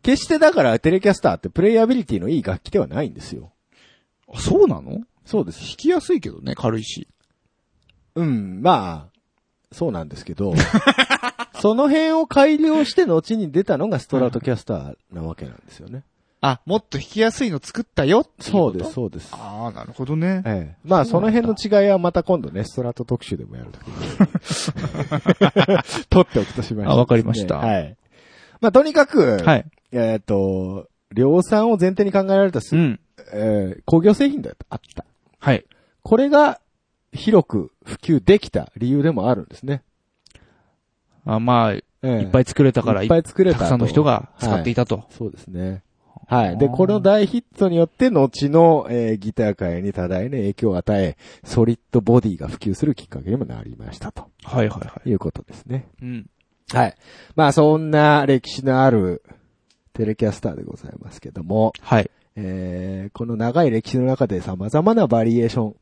[0.02, 3.52] 決してだからテレキャスターってプレイアビリティのいい楽器ではないんですよ。
[4.34, 5.02] あそうなの？
[5.26, 5.60] そうです。
[5.60, 7.08] 弾きやすいけどね、軽いし。
[8.16, 9.20] うん、まあ、
[9.72, 10.56] そうなんですけど、
[11.62, 16.04] その辺を改良して後に出たのがストラトキャスターなわけなんですよね。
[16.40, 18.94] あ、もっと弾きやすいの作ったよそうです、。
[18.94, 19.30] そうです。
[19.34, 20.44] ああ、なるほどね。
[20.46, 20.78] ええ。
[20.84, 23.96] まあ、その辺の違いはまた今度ね、ストラト特集でもやるときに。
[26.10, 27.98] 取っておくとしまして、あわかりましたはい。
[28.62, 29.66] まあ、とにかく、はい。
[29.92, 33.00] えっ、と、量産を前提に考えられたす、うん。
[33.34, 35.06] えー工業製品だあった。
[35.40, 35.66] はい。
[36.04, 36.60] これが
[37.14, 39.82] 広く普及できた理由でもあるんですね。
[41.26, 45.06] あまあ、いええっぱい作れたから、いっぱい作れたとたくさんの人が使っていたと。
[45.10, 45.82] そうですね。
[46.28, 46.58] はい。
[46.58, 55.10] で、この大ヒットによって、後の、えーギター界に多大な影響を与え、ソリッドボディが普及するきっかけにもなりましたとはいはいはい。
[55.10, 55.88] いうことですね。
[56.02, 56.30] うん。
[56.74, 56.96] はい。
[57.38, 59.24] まあ、そんな歴史のある
[59.94, 62.12] テレキャスターでございますけども、はい。
[62.36, 65.76] えーこの長い歴史の中で様々なバリエーション、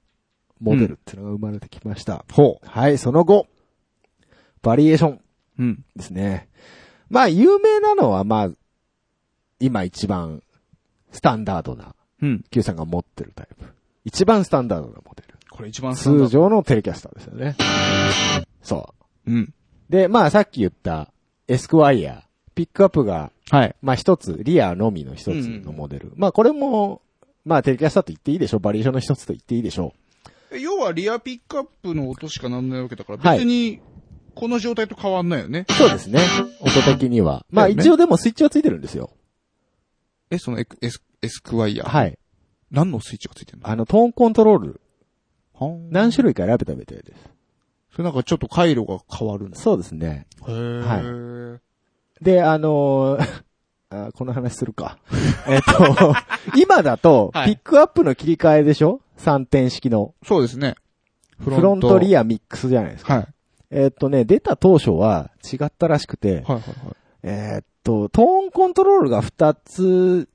[0.61, 2.23] モデルっていうのが生まれてきました。
[2.31, 3.47] ほはい、その後、
[4.61, 5.19] バリエーションう。
[5.57, 5.85] うん。
[5.95, 6.49] ですね。
[7.09, 8.51] まあ、有名なのは、まあ、
[9.59, 10.41] 今一番
[11.11, 12.43] スタンダードな、うん。
[12.49, 13.65] Q さんが持ってるタイプ。
[14.03, 15.35] 一番スタンダードなモデル。
[15.49, 17.55] これ一番スタンダー通常のテレキャスターですよね。
[18.61, 18.93] そ
[19.25, 19.31] ド。
[19.31, 19.39] うん。
[19.43, 19.53] う。
[19.89, 21.11] で、まあ、さっき言った
[21.47, 22.21] エスクワイヤー、
[22.55, 23.75] ピックアップが、はい。
[23.81, 26.11] まあ一つ、リアのみの一つのモデル。
[26.15, 27.01] まあこれも、
[27.45, 28.59] まあテレキャスターと言っていいでしょう。
[28.59, 29.93] バリエーションの一つと言っていいでしょ
[30.51, 33.81] 要はリアピックアップの音しかなんないわけだから、はい別に、
[34.33, 35.65] この状態と変わんないよね。
[35.69, 35.73] う。
[35.73, 36.19] そうですね。
[36.61, 37.45] 音的には。
[37.51, 39.11] まあ一応でもスイッチはついてるんですよ。
[40.35, 41.89] え、そのエクエス、エスクワイヤー。
[41.89, 42.17] はい。
[42.71, 43.69] 何のスイッチがついてるの？
[43.69, 44.81] あの、トーンコントロール、
[45.53, 47.29] はん何種類か選べたみたいです。
[47.91, 49.63] それなんかちょっと回路が変わるんです。
[49.63, 50.27] そうですね。
[50.47, 51.53] へー。
[51.53, 51.59] は
[52.21, 53.43] で、あのー
[53.89, 54.97] あこの話するか。
[55.47, 56.13] えっと、
[56.57, 60.13] 今だと、はいピックアップの切り替えでしょ ?3 点式の。
[60.23, 60.75] そうですね。
[61.39, 62.21] フフロントリア。
[62.21, 63.15] アミックスじゃないですか。
[63.15, 63.27] はい。
[63.71, 66.63] えっとね、出た当初は違ったらしくて、はいはいはい。
[67.27, 70.29] えーっと、トーンコントロールが2つ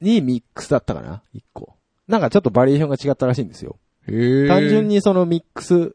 [0.00, 1.76] にミックスだったかな ?1 個。
[2.08, 3.76] なんかちょっとバリエーションが違ったらしいんですよ。
[4.08, 4.88] へー単純。
[4.88, 5.94] にそのミックス、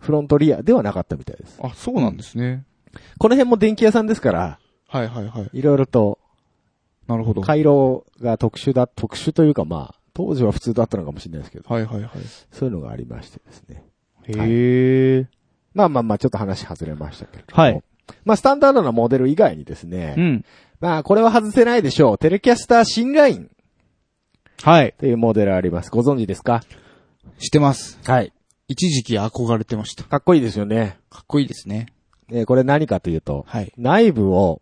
[0.00, 1.60] フロントリアではなかったみたいです。
[1.62, 2.64] あ、そうなんですね。
[3.18, 5.50] この辺も電気屋さんですから、はいはいはい。
[5.52, 6.18] いろいろと
[7.08, 7.40] なるほど。
[7.40, 12.10] はい回路が特殊だ、特殊というかまあ、当時は普通だったのかもしれないですけど、はいはい。
[12.50, 13.84] そういうのがありましてですね。
[14.26, 15.28] へえ。
[15.74, 17.62] まあまあまあ、ちょっと話外れましたけれども。
[17.62, 17.82] はい。
[18.24, 20.44] まあ、スタンダードなモデル以外にですね、うん。
[20.80, 22.18] まあ、これは外せないでしょう。
[22.18, 23.50] テレキャスター新ライン
[24.62, 24.94] はい。
[24.98, 25.90] というモデルあります。
[25.90, 26.62] ご存知ですか？
[27.38, 27.98] 知ってます。
[28.04, 28.32] はい。
[28.68, 30.04] 一時期憧れてました。
[30.04, 30.98] かっこいいですよね。
[31.10, 31.86] かっこいいですね。
[32.30, 33.72] えーこれ何かというと、はい。
[33.76, 34.60] 内部を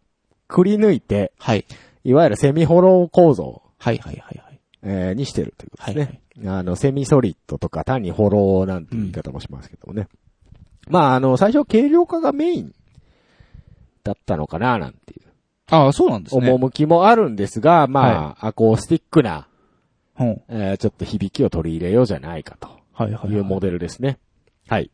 [0.49, 1.65] くり抜いて、はい。
[2.05, 3.63] いわゆるセミホロー構造。
[3.79, 4.61] はいはいはいはい。
[4.83, 6.49] えーにしてるということですね。
[6.51, 10.09] あの、セミソリッドとか単にホローなんていう言い方もしますけどもね。
[10.89, 12.73] まあ、あの、最初軽量化がメイン
[14.05, 15.25] だったのかな、なんていう
[15.71, 16.51] ああ、そうなんですね。
[16.51, 19.49] 趣もあるんですが、まあ、アコースティックな、
[20.19, 20.43] うん。
[20.49, 22.69] えーちょっと響きを取り入れようじゃないかと。
[22.93, 24.19] はいはい、いうモデルですね。
[24.69, 24.90] はい。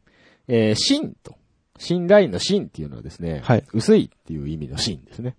[0.48, 1.34] えー、芯と、
[1.78, 5.36] 芯ラインの芯っていうのはですね、はい薄いっていう意味の芯ですね。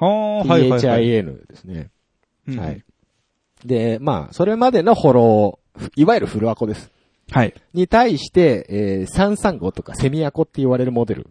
[0.00, 1.04] ああ、はいはいはい。
[1.04, 1.90] THIN ですね。
[2.48, 2.82] うんはい。
[3.64, 6.90] で、まあ、それまでのフォロー、いわゆるフルアコです。
[7.30, 7.54] はい。
[7.74, 11.28] に対して、えー、335とかセミアコって言われるモデル。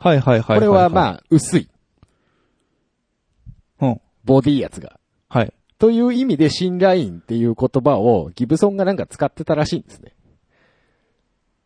[0.00, 0.58] はいはいはい。
[0.58, 0.88] これはあ。
[0.88, 1.68] まあ、薄い。
[3.80, 4.00] うん。
[4.24, 4.98] ボディやつが。
[5.28, 5.52] はい。
[5.78, 10.14] という意味で、芯ラインっていう言葉をギブソンがなんか使ってたらしいんですね。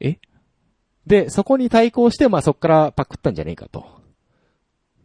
[0.00, 0.18] え？
[1.06, 3.86] で、そこに対抗して、まあそっからパクったんじゃねえかと。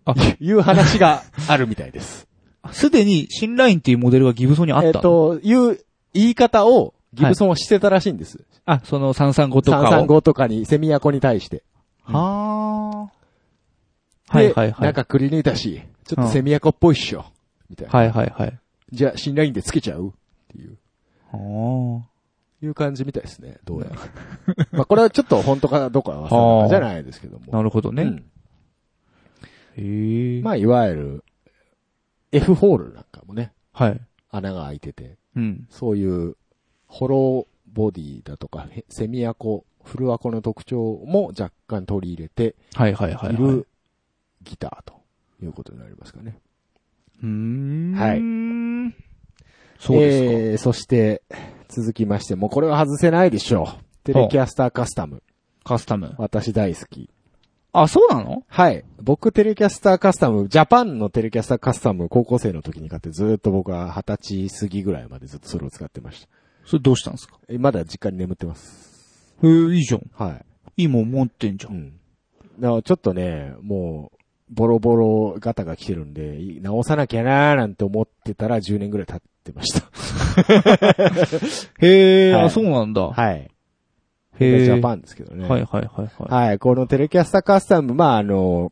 [0.05, 2.27] あ、いう話があるみたいです。
[2.71, 5.79] すでに新ラインっていうモデルがギブソンにあったえっ、のと、いう
[6.13, 8.43] 言い方をギブソンはしてたらしいんです。
[8.65, 11.63] あ、その335とかを？335とかに、セミアコに対して。
[12.03, 13.18] はあ。
[13.18, 13.18] で
[14.29, 14.81] はいはいはい。
[14.81, 17.25] なんかくり抜いたし、ちょっとセミアコっぽいっしょ。
[17.69, 17.93] みたいな。
[17.93, 18.59] はいはいはい。
[18.91, 20.11] じゃあ、新ラインでつけちゃうっ
[20.49, 20.77] ていう。
[21.31, 22.03] は
[22.61, 23.57] いう感じみたいですね。
[23.63, 23.95] どうやら。
[24.71, 27.45] まあこれはちょっと本当かどうかはじゃないですけどあ。
[27.45, 27.53] も。
[27.53, 28.03] なるほどね。
[28.03, 28.25] うん
[29.77, 30.41] へえ。
[30.41, 31.23] まあいわゆる、
[32.31, 34.01] F ホールなんかもね、はい。
[34.29, 35.67] 穴が開いてて、うん。
[35.69, 36.35] そういう、
[36.87, 43.33] ホローボディだとか、へセミアコ、フルアコの特徴も若干取り入れてはいはいはい、はい。
[43.35, 43.67] いる
[44.43, 45.01] ギターと
[45.43, 46.37] いうことになりますかね。
[47.21, 47.93] うーん。
[47.93, 48.95] はい
[49.79, 50.31] そうですか。
[50.31, 51.23] えー、そして、
[51.69, 53.83] 続きまして、もうこれは外せないでしょう。
[54.03, 55.23] テレキャスターカスタム。
[55.63, 56.15] カスタム。
[56.17, 57.09] 私大好き。
[57.71, 58.43] あ、そうなの？
[58.47, 58.83] はい。
[59.01, 66.27] 僕テレキャスターカスタム、ジャパンのテレキャスターカスタム、高校生の時に買ってずーっと僕は二十歳過ぎぐらいまでずっとそれを使ってました。
[66.65, 67.39] それどうしたんですか？
[67.47, 69.35] えまだ実家に眠ってます。
[69.43, 70.01] へえ、いいじゃん。
[70.15, 70.45] はい。
[70.81, 71.69] いいもん持ってんじゃ。
[71.69, 71.93] うんん。
[72.59, 74.17] だからちょっとね、もう、
[74.49, 79.87] ボロボロガタが来てるんで、い直さなきゃなーなんて思ってたら10年ぐらい経ってました。
[81.79, 83.01] へえ、はいあ、そうなんだ。
[83.09, 83.51] はい。
[84.39, 84.65] へえ。
[84.65, 85.47] ジャパンですけどね。
[85.47, 86.47] はいはいはいはい。
[86.47, 86.59] はい。
[86.59, 88.71] このテレキャスターカスタム、まあ、あの、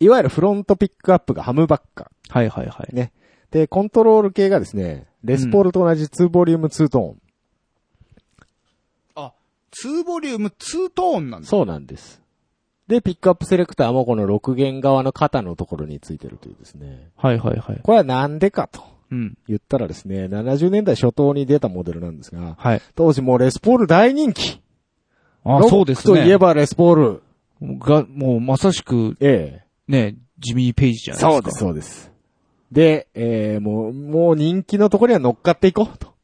[0.00, 2.94] いわゆるフロントピックアップがハムバッカはいはいはい。
[2.94, 3.12] ね。
[3.50, 7.18] で、コントロール系がですね、レスポールと同じ2ボリューム2トーン。
[9.14, 9.32] あ、
[9.84, 11.48] 2ボリューム2トーンなんだ。
[11.48, 12.20] そうなんです。
[12.88, 17.10] で、ピックアップセレクターもこの6弦側の肩のところについてるというですね。
[17.16, 17.80] はいはいはい。
[17.82, 19.38] これはなんでかとうん。
[19.46, 22.82] 言ったらですね、70年代初頭に出たモデルなんですが、はい。
[22.94, 24.60] 当時もうレスポール大人気。
[25.44, 26.14] あ、そうですね。
[26.14, 27.22] クといえばレスポール。
[27.60, 31.14] が、もうまさしく、えね、ジミー・ペイジじえ。
[31.14, 31.58] ゃないですか。
[31.58, 32.12] そうです、そうです。
[32.70, 36.14] で、えー、もう、もう人気のところには乗っかっていこうと。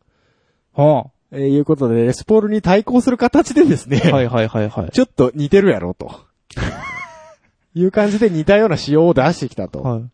[0.74, 4.10] はえーいうことで、レスポールに対抗する形でですね、あ。
[4.10, 4.90] はいはいはいはい。
[4.92, 6.12] ちょっと似てるやろと。
[7.74, 9.82] いう感じで似たような仕様を出してきたと。
[9.82, 10.04] はい。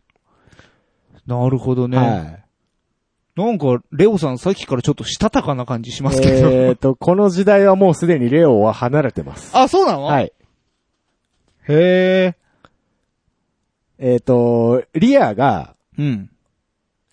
[1.27, 1.97] なるほどね。
[1.97, 2.41] はい。
[3.35, 6.49] なんか、レオさんさっきからちょっとしたたかな感じしますけど。
[6.49, 9.51] えーと、この時代はもうすでにレオは離れてます。
[9.55, 10.05] あ、そうなの？
[10.05, 10.31] はいい。
[11.69, 12.35] へえ。
[13.99, 16.29] えーと、リアが、うん。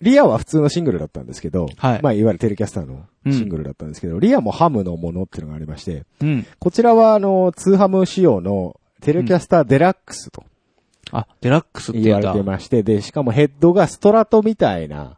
[0.01, 6.45] リアは普通のシングルだったんですけど、はいまあ、いわゆるテレキャスターのシングルだったんですけど、リアもハムのものっていうのがありまして、うん。
[6.57, 10.43] こちらはあの、ツーハム仕様のテレキャスターデラックスと
[11.11, 15.17] あ、デラックスって言われてまして、で、しかもヘッドがストラトみたいな、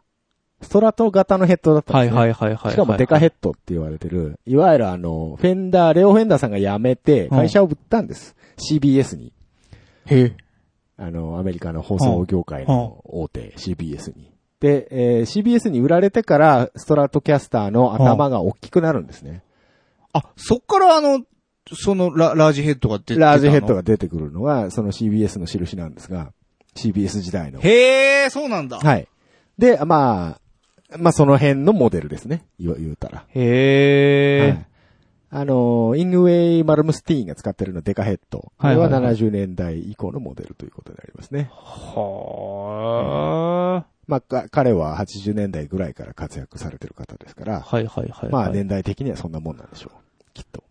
[0.62, 2.20] ストラト型のヘッドだったんはいですね。
[2.20, 2.72] はいはいはい。
[2.72, 8.36] しかもデカヘッドって言われてる、いわゆるあの、フェンダー、レオフェンダーさんが辞めて、会社を売ったんです。
[8.56, 9.32] CBS に。
[10.06, 10.36] へえ。
[10.96, 14.30] あの、アメリカの放送業界の大手 CBS に。
[14.60, 19.42] で、えー CBS に売られてから、ストラトキャスターの頭が大きくなるんですね。
[20.12, 21.20] あ、そっからあの、
[21.72, 23.74] そのララージヘッドが出てラージヘッドが。
[23.76, 26.32] が出てくるのが、その CBS の印なんですが、
[26.74, 27.60] CBS 時代の。
[27.60, 28.78] へえ、そうなんだ。
[28.78, 29.06] はい。
[29.58, 32.44] で、まあ、まあその辺のモデルですね。
[32.58, 33.24] 言うたら。
[33.28, 34.50] へえ。
[34.50, 34.66] はい。
[35.34, 38.52] あの、イングウェイ・マルムスティーンが使ってるのデカヘッド。
[38.58, 41.48] これははいはいはい70年代以降のモデルということになりますね。
[41.54, 42.12] は
[44.06, 48.30] まあ、か彼は80年代ぐらいから活躍されてる方ですから、はいはいはい。
[48.30, 50.24] まあ年代的にはそんなもんなんでしょう。
[50.34, 50.64] きっと。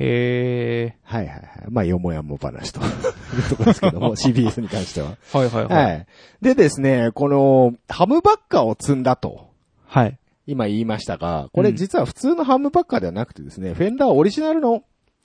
[0.00, 0.96] へえ。
[1.02, 1.44] はいはいはい。
[1.70, 5.16] まあ、よもやま話というところですけども、 CBS に関しては。
[5.32, 5.84] はいはいはい。
[5.84, 6.06] はい。
[6.40, 9.48] でですね、この、ハムバッカーを積んだと、
[9.86, 10.18] はい。
[10.46, 14.82] 今言いましたが、これ実は普通のハムバッカーではなくてですね、フェンダーオリジナルの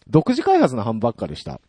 [0.09, 1.61] 独自開発のハムバッカーでした。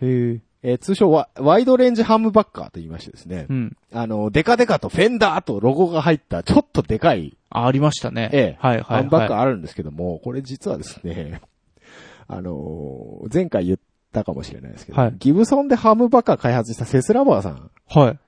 [0.00, 0.40] へえ。
[0.62, 3.76] えー通称は、ワイドレンジハムバッカーと言いましてですねう、ん。
[3.92, 8.30] あの、デカデカとフェンダーとロゴが入った、ちょっとでかいありましたね。
[8.32, 9.02] ええはいはいはい。
[9.02, 11.40] ハンバッグあるんですけども、これ実はですね、
[12.28, 13.78] あのー前回言っ
[14.12, 18.18] たかもしれないですけど、はいギブソンでハムバカ開発したセスラバーさん、はい。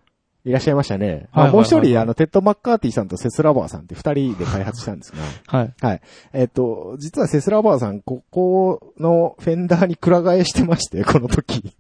[0.44, 1.28] いらっしゃいましたね。
[1.32, 5.74] はいもう一人、あの、テッド・マッカーティさんとセスラバーさんって二人で開発したんですが、はい。
[5.80, 6.00] はい。
[6.32, 11.74] えっと、実はセスラバーさん、ここのフェンダーにくら替えしてまして、 この時。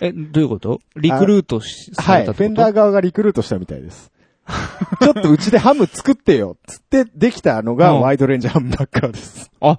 [0.00, 0.80] え、どういうこと？
[0.96, 2.24] リクルートし、さはい。
[2.26, 4.12] フェンダー側がリクルートしたみたいです。
[5.02, 9.50] ちょっとうちでハム作ってよ、つってできたのがうんワイドレンジハムバッカーです。
[9.60, 9.78] あ、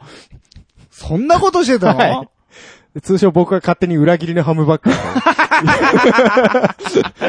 [0.97, 2.29] そんなことしてたの、はい
[3.03, 4.93] 通称僕が勝手に裏切りのハムバッカー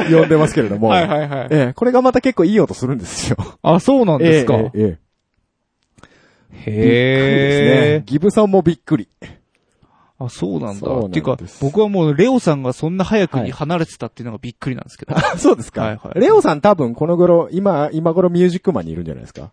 [0.08, 0.88] と呼んでますけれども。
[0.88, 1.48] はいはいはい。
[1.50, 3.36] ええ、これがまた結構いい音するんですよ。
[3.60, 4.54] あ、そうなんですか？
[4.54, 4.98] えええ
[6.66, 7.98] えへえ。
[7.98, 9.08] ねギブソンもびっくり。
[10.18, 10.90] あ、そうなんだ。
[10.90, 15.14] んていうか、僕はもうレオさんがそんな早くに離れてたっていうのがびっくりなんですけど。
[15.14, 15.82] あそうですか。
[15.82, 19.52] はいはいレオさん多分この頃、今、今頃ミュージックマンにいるんじゃないですか？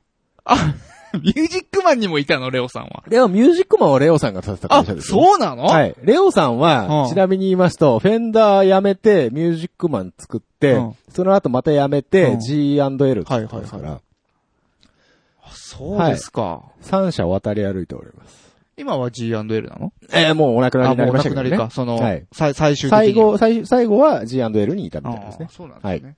[1.21, 3.03] ミュージックマンにもいたの、レオさんは。
[3.07, 5.17] レオ、ミュージックマンはレオさんが立てたあ会社、ですよ。
[5.23, 5.63] そうなの？
[5.65, 5.95] はい。
[6.03, 16.63] レオさんは、うんちなみに言いますと、フェンダー辞めて、ミュージックマン作って、うんその後また辞めて、うん G&L ってはいはいはいですから、あそうですか。
[16.81, 18.45] 三社渡り歩いております。
[18.77, 19.93] 今は G&L なの？
[20.11, 21.49] えーもうお亡くなりあ、になりましたけどね。
[21.51, 21.73] 亡くなりか。
[21.75, 23.05] その、はいさ最終的に。
[23.05, 25.47] 最後、最最後は G&L にいたみたいですね。
[25.51, 26.17] そうなんですね。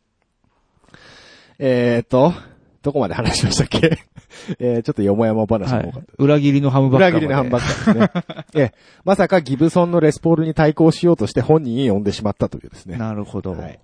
[1.59, 2.33] えーっと、
[2.81, 3.99] どこまで話しましたっけ？
[4.59, 6.23] えー、ちょっとよもやま話はいが多かった。。
[6.23, 7.09] 裏切りのハムバッカー。
[7.09, 8.45] 裏切りのハンバッカーですね。
[8.55, 8.73] ええ、
[9.05, 12.97] まさかギブソンのレスポールに対抗しようとして本人に呼んでしまったというですね。
[12.97, 13.53] なるほど。
[13.53, 13.79] はい。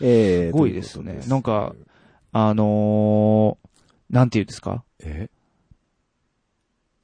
[0.00, 1.74] えー、すごいですねなんか、
[2.32, 4.82] あのー、なんていうんですか？
[5.00, 5.28] え？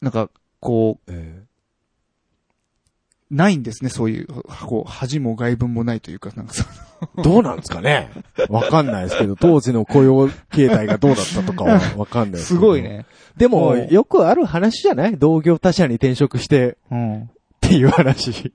[0.00, 1.42] なんか、こえ
[3.30, 4.26] う、ないんですね、そういう、
[4.66, 6.66] こう、恥も外文もないというか、なんかそー
[7.22, 8.10] どうなんですかね？
[8.48, 12.82] わかんないですけど、当時の雇用形態がどうだったとかはわかんないですすごい。
[12.82, 13.06] ね。
[13.36, 15.16] でも、うんよくある話じゃない？
[15.16, 17.22] 同業他社に転職してうん。
[17.22, 17.26] っ
[17.60, 18.52] ていう話。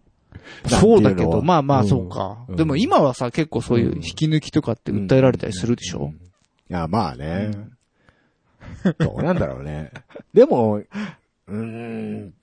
[0.68, 2.46] そうだけど、まあまあ、うんそうか。
[2.48, 6.06] うんでも今はさ、結構そういう引き抜きとかって訴えられたりするでしょ？
[6.06, 6.18] うんい
[6.70, 7.52] や、まあね。
[9.00, 9.92] どうなんだろうね。
[10.34, 12.34] でも、うーん、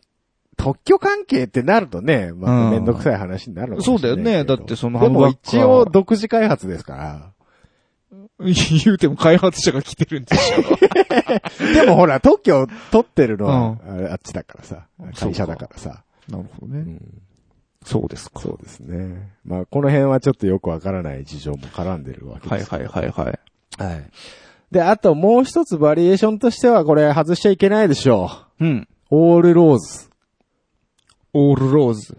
[0.62, 7.32] 特許関係ってなるとね、まためんどくさい話になるのかもしれないけどそうだよねだってそのでもハンバッカー一応独自開発ですから。
[8.42, 10.62] 言うても開発者が来てるんでしょ。
[11.74, 14.86] でもほら、特許を取ってるのは、うあれあっちだからさ。
[15.14, 16.02] 会社だからさ。
[16.28, 16.80] なるほどね。
[16.80, 17.22] うん
[17.84, 18.40] そうですか。
[18.40, 19.32] そうですね。
[19.44, 22.72] まあ、この辺はちょっとよくわからない事情も絡んでるわけです。
[22.72, 23.82] はいはいはいはい。
[23.82, 24.10] はい。
[24.70, 28.78] で、あともう一つバリエーションとしてはこれ外しちゃいけないでしょうん。
[28.78, 28.88] う。
[29.10, 30.11] オールローズ。
[31.34, 32.18] オールローズ。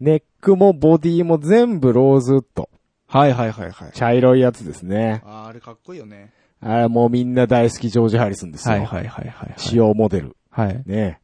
[0.00, 2.68] ネックもボディも全部ローズウッド。
[3.08, 3.92] はいはいはいはい。
[3.92, 5.22] 茶色いやつですね。
[5.24, 6.32] あーあれかっこいいよね。
[6.60, 8.74] あれもうみんな大好きジョージ・ハリスンですよ。
[8.74, 9.54] はいはいはいはい。
[9.56, 10.36] 使用モデル。
[10.50, 10.82] はい。
[10.86, 11.20] ね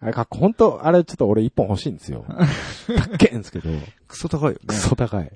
[0.00, 2.24] あれかっこ、本当あれちょっと俺一本欲しいんですよ。
[2.88, 3.68] 高っけんですけど、
[4.08, 5.30] クソ高いよクソ高い。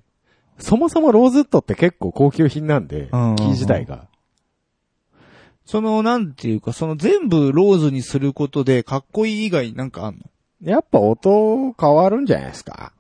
[0.58, 4.06] そもそもローズウッドって結構高級品なんで、うん木自体が。
[5.66, 10.20] その、なんていうか、その全部ローズにすることで、かっこいい以外になんかあんの？
[10.64, 12.92] やっぱ音変わるんじゃないですか？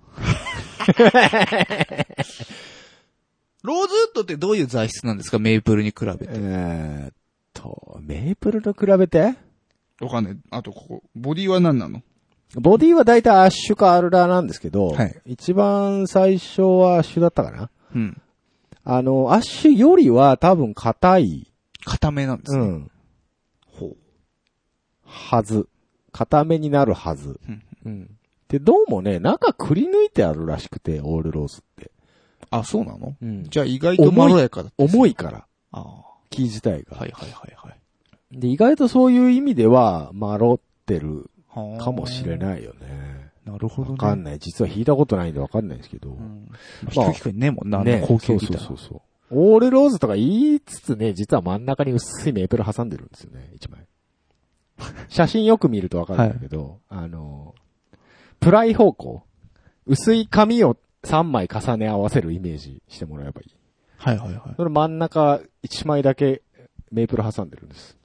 [3.62, 5.38] ローズウッドってどういう材質なんですか？
[5.38, 6.26] メイプルに比べて。
[6.28, 7.14] えーっ
[7.54, 9.34] と、メープルと比べて？
[10.00, 10.36] わかんない。
[10.50, 12.02] あと、ここ、ボディは何なの？
[12.56, 17.70] ボディは大体アッシュかアルラなんですけど、はい一番最初はアッシュだったかな？
[17.94, 18.20] うん。
[18.84, 21.50] あの、アッシュよりは多分硬い、
[21.86, 22.60] 固めなんですね。
[22.60, 22.90] うん、
[23.66, 23.96] ほう。
[25.04, 25.66] はず。
[26.14, 27.40] 硬めになるはず。
[27.48, 28.10] うんうん。
[28.46, 31.90] で、どうもね、中くり抜いてあるらしくて、オールローズって。
[32.50, 33.16] あ、そうなの？
[33.20, 34.70] うんじゃあ意外とまろやかだ。
[34.78, 36.04] 重いから、ああ。
[36.30, 36.96] 木自体が。
[36.96, 37.70] はいはいはいは
[38.30, 38.38] い。
[38.38, 43.32] で、意外とそういう意味では、まろってるはあかもしれないよね。
[43.44, 43.92] なるほどね。
[43.92, 44.38] わかんない。
[44.38, 46.10] 実は弾いたことないんでわかんないんですけど。
[46.10, 46.48] うん。
[46.94, 48.58] まあ弾くねえもんな、あねの高級ギター。
[48.58, 49.00] そうそうそうそう。
[49.30, 53.80] オールローズとか言いつつね、実は真ん中に薄いメープル挟んでるんですよね、一枚。
[55.08, 57.54] 写真よく見るとわかるんだけど、あの、
[58.40, 59.22] プライ方向。
[59.86, 63.54] 薄い紙を3枚重ね合わせるイメージしてもらえばいい。
[63.98, 64.54] はいはいはい。
[64.56, 66.40] その真ん中1枚だけ
[66.90, 67.98] メープル挟んでるんです。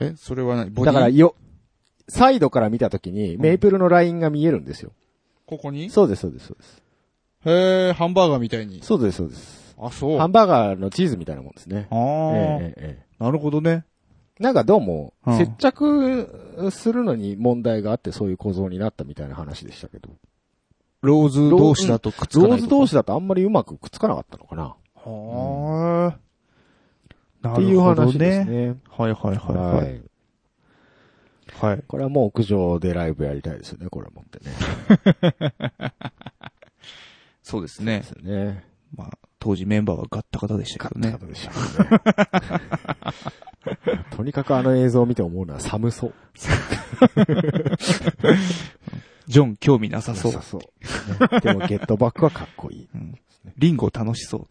[0.00, 0.70] え、それは何？
[0.70, 0.92] ボディ？
[0.92, 1.36] だからよ、
[2.08, 4.90] サイドから見たときにメープルのラインが見えるんですよ。
[5.46, 5.88] ここに？
[5.90, 6.82] そうです、そうです、そうです。
[7.46, 8.82] へえ、ハンバーガーみたいに。
[8.82, 9.76] そうです、そうです。
[9.78, 10.18] あ、そう。
[10.18, 11.86] ハンバーガーのチーズみたいなもんですね。
[11.90, 13.84] ああ、ええええええなるほどね。
[14.40, 20.10] なんかどうも、うん接着するのに問題があってそういう構造になったみたいな話でしたけど。
[21.02, 22.90] ローズ同士だとくっつかないローズ同士。
[22.90, 24.74] 士だとあんまりうまくくっつかなかったのかな。
[24.94, 26.18] はあ。
[27.46, 28.76] なっていう話ですね。
[28.88, 29.52] はいはいはいは。
[29.76, 30.00] はいい。
[31.60, 31.82] はい。
[31.86, 35.92] これはもう屋上でライブやりたいですよね、これ持って ね。
[37.42, 38.10] そうですねです。
[38.12, 38.64] よね。
[38.96, 41.10] まあ、当時メンバーはガッタガタでしたけどね。
[41.12, 42.00] 方でしょうね。
[44.16, 46.14] とにかくあの映像を見て思うのは寒そう。
[49.26, 50.42] ジョン興味なさそうな。
[50.42, 50.60] そう。
[50.60, 52.88] ねでもゲットバックはかっこいい。
[52.94, 53.18] うん
[53.58, 54.46] リンゴ楽しそう。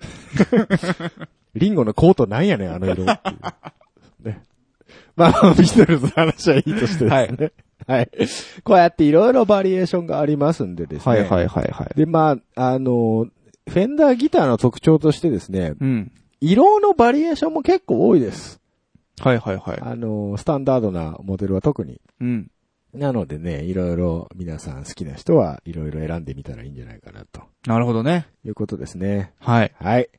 [1.56, 3.34] リンゴのコートなんやねん、あの色ってい
[4.24, 4.28] う。
[4.28, 4.44] ね。
[5.16, 7.52] まあ、ビートルズの話はいいとしてですね。
[7.88, 8.10] はい。
[8.64, 11.16] こうやっていろいろバリエーションがありますんでですね。
[11.16, 11.98] はいはいはいはい。
[11.98, 13.28] で、まあ、あの、
[13.68, 16.12] フェンダーギターの特徴としてですね、うん。
[16.40, 18.62] 色のバリエーションも結構多いです。
[19.20, 19.80] はいはいはい。
[19.82, 22.02] あの、スタンダードなモデルは特に。
[22.20, 22.52] うん。
[22.94, 28.28] なのでね、いろいろ皆さん好きな人はいろいろ選んでみたらいいんじゃないかなとなるほどね。
[28.46, 29.34] いうことですね。
[29.40, 29.72] はい。
[29.80, 30.10] はい。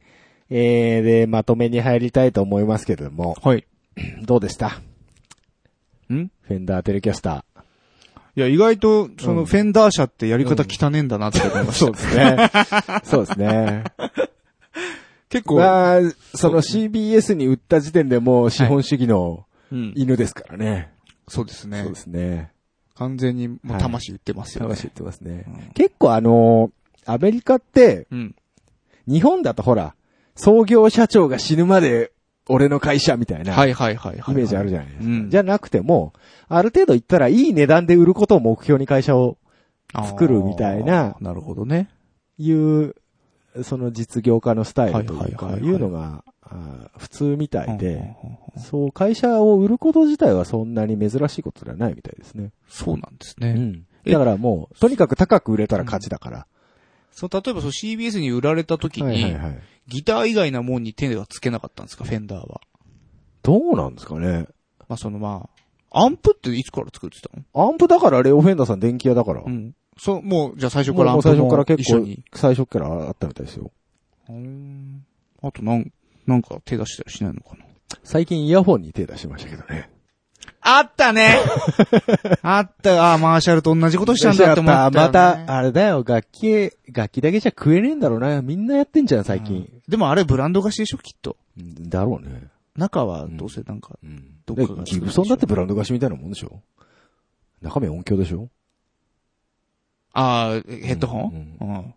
[0.51, 3.65] えー、で、まとめに入りたいと思いますけれども、はい。
[4.23, 4.81] どうでした？
[6.13, 6.31] ん？
[6.43, 7.45] フェンダーテレキャスタ
[8.37, 11.73] いや、意外と、そうんの、フェンダー社ってやり方汚ねえんだなって思いまー。
[11.73, 11.93] した。
[11.93, 12.51] ですね。
[13.05, 13.85] そうですね。
[15.35, 16.01] 結構、まあ、
[16.35, 19.93] その CBS に売った時点でもう資本主義のうん。
[19.97, 20.93] 犬ですからね。
[21.27, 21.99] そうですねそうで。
[21.99, 22.53] すね。
[22.95, 24.69] 完全にもう魂売ってますよね。
[24.69, 25.45] 魂言ってますね。
[25.49, 26.71] うん結構あのー
[27.07, 28.35] アメリカって、うん。
[29.07, 29.95] 日本だとほら、
[30.37, 32.13] 創業社長が死ぬまで
[32.49, 34.35] 俺の会社みたいな、はいはいはいはい。
[34.35, 35.05] イメージあるじゃないですか。
[35.05, 36.15] うんじゃなくても、
[36.49, 39.37] ある程度言ったらいい値段で売ることを目標に会社を
[39.93, 41.91] 作るみたいななるほどね。
[42.39, 42.95] いう、
[43.63, 46.25] その実業家のスタイルというか、はいうのが、
[46.99, 48.17] 普通みたいで、
[48.55, 52.51] うんそう、会社を売ること自体はそんなに珍しいことではないみたいですね。
[52.69, 53.51] そうなんですね。
[53.51, 53.87] うん。
[54.11, 56.47] だからもう、とにかく高く売れたら勝ちだから。
[57.11, 59.37] そう、例えばそう CBS に売られた時に。
[59.87, 62.61] ギター以外なもんに手はつけなかったんですか、フェンダーは。
[63.43, 64.47] どうなんですかね。
[64.89, 65.49] まあそのま
[65.91, 67.45] あ、アンプっていつから作ってたの？
[67.55, 69.43] アンプだからレオフェンダーさん電気屋だから。
[69.45, 69.75] うん。
[69.99, 73.71] そう、もう、じゃあ最初からもう最初からも結構最初からあったみたいですよ。
[74.29, 75.05] うーん
[75.43, 75.93] あとなん、
[76.27, 77.65] なんか手出したりしないのかな？
[78.03, 79.91] 最近イヤホンに手出しましたけどね。
[80.67, 81.37] あったね
[82.43, 84.97] あった、あーマーシャルと同じことしたんだって思った、ね。
[84.97, 88.41] また、あれだよ、楽器、楽器だけじゃ食えねえんだろうな。
[88.41, 89.71] みんなやってんじゃん、最近。
[89.87, 91.37] でもあれブランド貸しでしょ、きっと。
[91.59, 92.49] うんだろうね。
[92.77, 94.25] 中はどうせなんか、うん。
[94.47, 96.61] どっかが作るんでしょギブソンだってブランド貸しみたいなもんでしょ
[97.63, 98.49] 中身音響でしょ
[100.15, 101.95] ああ、ヘッドホン、ううん、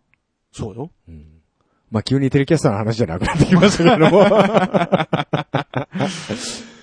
[0.52, 0.92] そうよ。
[1.08, 1.26] うん。
[1.92, 4.20] まあ、急にテレキャスターの話じゃなくなってきましたけども。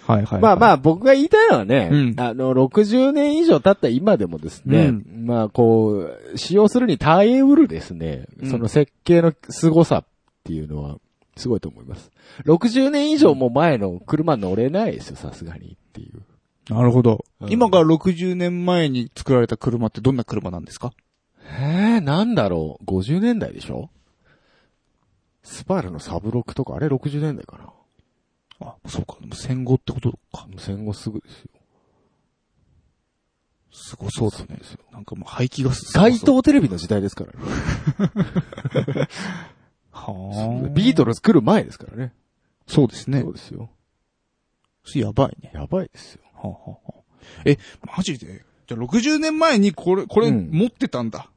[0.07, 0.41] はいはい。
[0.41, 10.05] まあまあ、僕が言いたいのはね、うんあの、60年以上経った今でもですね、うんまあこう、使用するに耐えうるですね、うんその設計の凄さっ
[10.45, 10.97] ていうのは、
[11.37, 12.11] すごいと思います。
[12.45, 16.22] 60年以上も前の車乗れないですよ、さすがにっていう。
[16.72, 17.24] なるほど。
[17.41, 20.93] うん今から60年前に作られた車ってどんな車なんですか？
[21.45, 23.90] えー、なんだろう、50年代でしょ？
[25.42, 27.70] スパイラのサブロックとか、あれ60年代かな
[28.61, 29.16] あ、そうか。
[29.34, 30.47] 戦後ってことか。
[30.59, 31.49] 戦後すぐですよ。
[33.76, 34.61] すごそうだね。
[34.92, 37.38] なんかもう排気ガス街頭テレビの時代ですからね。
[39.90, 40.68] はあ。
[40.70, 42.12] ビートルズ来る前ですからね。
[42.68, 43.32] そうですねそう。
[43.34, 43.68] ですよ。
[44.95, 45.51] やばいね。
[45.53, 46.22] やばいですよ。
[46.34, 47.03] はあはあはあ
[47.45, 47.59] え、
[47.97, 48.45] マジで？
[48.68, 51.28] じゃあ60年前にこれ、これうん持ってたんだ。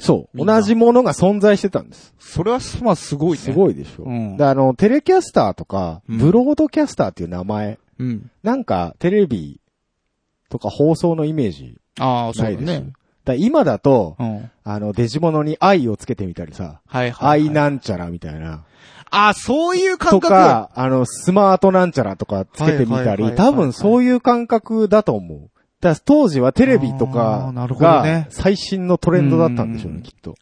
[0.00, 0.44] そう。
[0.44, 2.14] 同じものが存在してたんです。
[2.18, 3.36] それは、まあすごいね。
[3.36, 4.04] すごいでしょ。
[4.04, 8.30] うんで、あの、テレキャスターとか、うんブロードキャスターっていう名前、うん。
[8.42, 9.60] なんかテレビ
[10.48, 12.64] とか放送のイメージああ、そないです。
[12.64, 12.92] ね。
[13.24, 14.50] だ今だと、うん。
[14.64, 18.64] あの、デジモノに愛をつけてみたりさ、はいはい、愛なんちゃらみたいな。
[19.10, 20.32] あ、そういう感と覚。
[20.32, 25.50] か、あの、スマートなんちゃらとかつけてみたり、はいはいはいはい多分そういう感覚だと思う。
[25.80, 30.36] だから当時はテレビとあかが最新のトレンドだったんでしょうね、うんきっと。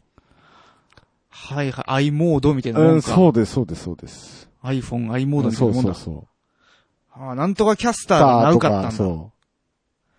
[1.29, 1.85] はいはい。
[1.87, 3.13] i モードみたいなもうんん、か。
[3.13, 4.49] そうです、そうです、そうです。
[4.63, 5.93] iPhone、i モードみたいそうなもんだ。
[5.93, 6.27] そうそう。
[7.21, 8.91] ああ、なんとかキャスターがナウかったんだ。
[8.91, 9.31] そ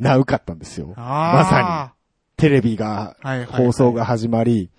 [0.00, 0.02] う。
[0.02, 0.94] ナウかったんですよ。
[0.96, 1.94] あまさ
[2.36, 3.16] テレビが、
[3.50, 4.06] 放送が。
[4.06, 4.70] 始まり。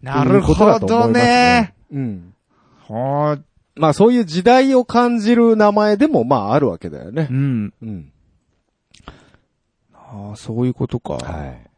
[0.00, 1.74] なるほどね。。
[1.92, 2.34] うん。
[2.88, 3.38] はあ、
[3.76, 7.34] まあそういう時代を感じる名前でもまああるわけだよねう。
[7.34, 7.74] ん。
[7.82, 8.12] うん。
[10.10, 11.14] ああ、そういうことか。
[11.14, 11.70] はい。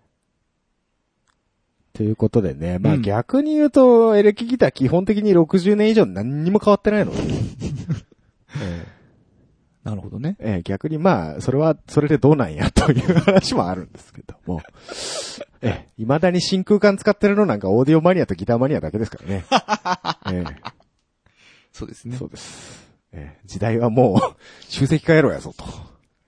[1.92, 7.18] ということでね、まあうん逆に言うと、エレキギター基本的に60年以上何にも変わってないので。
[8.62, 8.86] え
[9.84, 10.36] なるほどね。
[10.38, 14.60] えええ逆にまあ、それは、それでどうなんやという話もあるんですけども。
[15.62, 19.44] ええ、未だに真空管使ってるのなんかオーディオマニアとギターマニアだけですからね。
[20.32, 20.44] え
[21.72, 22.26] そうですえ、ねそ。
[22.26, 22.88] うです。
[23.12, 24.20] えー時代はもう、
[24.68, 25.64] 集積化やろうやぞ、と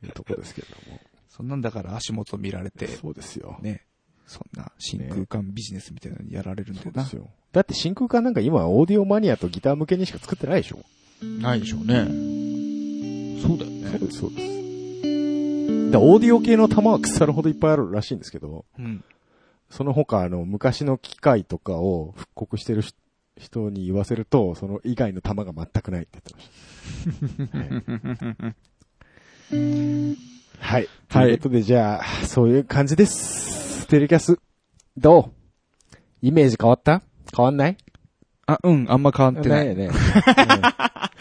[0.05, 0.98] いうところですけれども。
[1.35, 3.59] そんなんだから足元見られて、そうですよ。
[3.62, 3.87] ね。
[4.26, 7.26] そんな真空間ビジネスみたいなのにやられるんだよなそうです。
[7.26, 7.30] よ。
[7.53, 10.80] だって真空管なんか今オーディオマニアとギター向けにしか作ってないでしょ
[11.22, 12.05] ないでしょうね。
[13.41, 13.99] そうだよね。
[13.99, 15.91] です、そうです。
[15.91, 19.03] で、オーディオ系の玉は腐るほどいっぱいあるらしいんですけど、うん。
[19.70, 22.95] その他、あの、昔の機械とかを復刻してるし
[23.39, 26.41] 人に言わせると、その以外の玉が全くないって言ってま
[27.41, 27.59] した。
[27.59, 28.55] は
[30.14, 30.41] い。
[31.08, 33.86] とはいいうことで、じゃあ、そういう感じです。
[33.88, 34.38] テレキャス。
[34.96, 35.30] ど
[35.92, 35.96] う？
[36.22, 37.02] イメージ変わった？
[37.36, 37.76] 変わんない？
[38.46, 39.66] あ、うん、あんま変わってない。
[39.66, 39.86] よね。
[39.86, 39.92] うん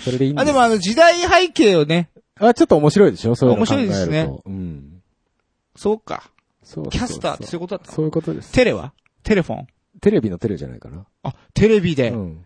[0.04, 3.36] それでいいんあ、でもあの時代背景をね、あ、ちょっと面白いでしょ？
[3.36, 3.58] そういう。
[3.58, 5.02] 面白いですねうん。
[5.76, 6.32] そうか。
[6.64, 7.96] そうキャスターってそういうことだったの？
[7.96, 8.52] そういうことです。
[8.52, 8.94] テレは？
[9.24, 9.68] テレフォン？
[10.02, 11.06] テレビのテレじゃないかな。
[11.24, 12.10] あ、テレビで。
[12.12, 12.46] うん。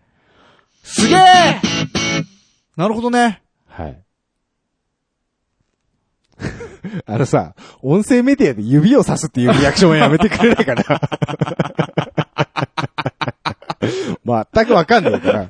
[0.82, 1.18] すげえ
[2.76, 3.42] なるほどね。
[3.66, 4.02] はい。
[7.06, 10.84] あのさ、音声メディアで指をさすっていうリアクションはやめてくれないかな。
[14.54, 15.48] 全くわかんないから。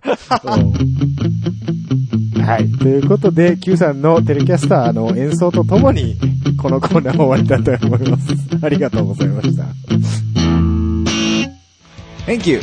[2.45, 2.70] はい。
[2.78, 6.16] ということで、Q さんのテレキャスターの演奏とともに、
[6.61, 8.26] このコーナーを終わりたいと思います。
[8.62, 9.64] ありがとうございました。
[12.26, 12.61] Thank you.